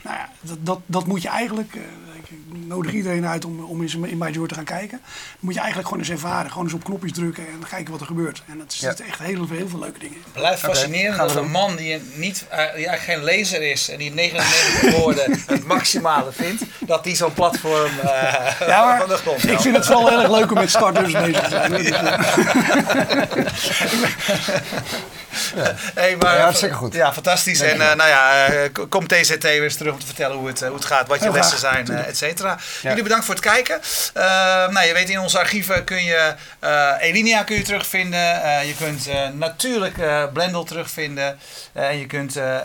[0.03, 1.83] Nou ja, dat, dat, dat moet je eigenlijk, eh,
[2.31, 2.37] ik
[2.67, 5.01] nodig iedereen uit om, om eens in MyJoy te gaan kijken.
[5.41, 6.51] Moet je eigenlijk gewoon eens ervaren.
[6.51, 8.43] Gewoon eens op knopjes drukken en kijken wat er gebeurt.
[8.49, 8.89] En dat Ja.
[8.91, 10.15] zit echt heel, veel- heel veel leuke dingen.
[10.17, 10.25] in.
[10.33, 14.13] Blijft fascinerend dat een man die, niet, eh, die eigenlijk geen lezer is en die
[14.15, 18.09] 99 woorden het maximale vindt, dat die zo'n platform eh,
[18.69, 21.13] Ja, maar van de grond ik vind het vooral heel erg leuk om met starters
[21.23, 21.71] bezig te zijn.
[21.73, 21.91] Dus,
[25.95, 26.95] Hey, maar, Ja, hartstikke goed.
[26.95, 27.61] Ja, fantastisch.
[27.61, 30.61] En eh, nou ja, k- komt TZT weer eens terug om te vertellen hoe het,
[30.61, 32.59] hoe het gaat, wat je lessen zijn, eh, et cetera.
[32.83, 32.89] Ja.
[32.89, 33.81] Jullie bedankt voor het kijken.
[34.15, 34.23] Eh,
[34.69, 38.43] nou, je weet, in onze archieven kun je eh, Elinia kun je terugvinden.
[38.43, 39.95] Eh, je kunt eh, natuurlijk
[40.33, 41.39] Blendel terugvinden.
[41.73, 42.57] En je kunt uh,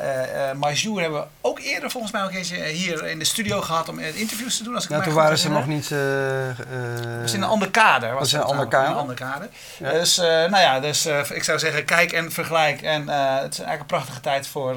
[0.55, 3.99] Majou hebben we ook eerder volgens mij ook eens hier in de studio gehad om
[3.99, 4.75] interviews te doen.
[4.75, 5.89] Als ik mij toen waren ze nog niet...
[5.89, 8.13] Dat was in een ander kader.
[8.13, 8.89] Was in een het ander kader?
[8.89, 9.47] Een ander kader.
[9.77, 9.91] Ja.
[9.91, 12.81] Dus, nou ja, dus ik zou zeggen, kijk en vergelijk.
[12.81, 14.73] En het is eigenlijk een prachtige tijd voor,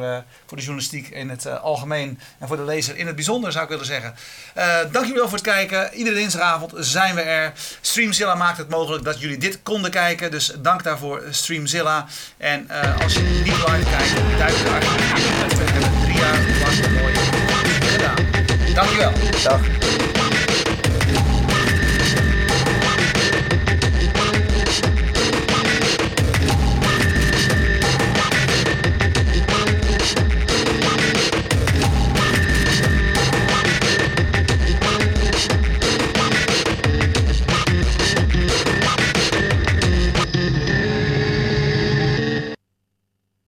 [0.47, 2.21] voor de journalistiek in het algemeen.
[2.39, 4.15] En voor de lezer in het bijzonder, zou ik willen zeggen.
[4.91, 5.95] Dank jullie wel voor het kijken.
[5.95, 7.53] Iedere dinsdagavond zijn we er.
[7.81, 10.31] Streamzilla maakt het mogelijk dat jullie dit konden kijken.
[10.31, 12.07] Dus dank daarvoor, Streamzilla.
[12.37, 14.85] En eh, als je niet live kijkt, duik eruit.
[15.57, 16.39] We hebben drie jaar
[17.51, 18.75] lang dingen gedaan.
[18.75, 19.13] Dankjewel.
[19.43, 20.14] Dag.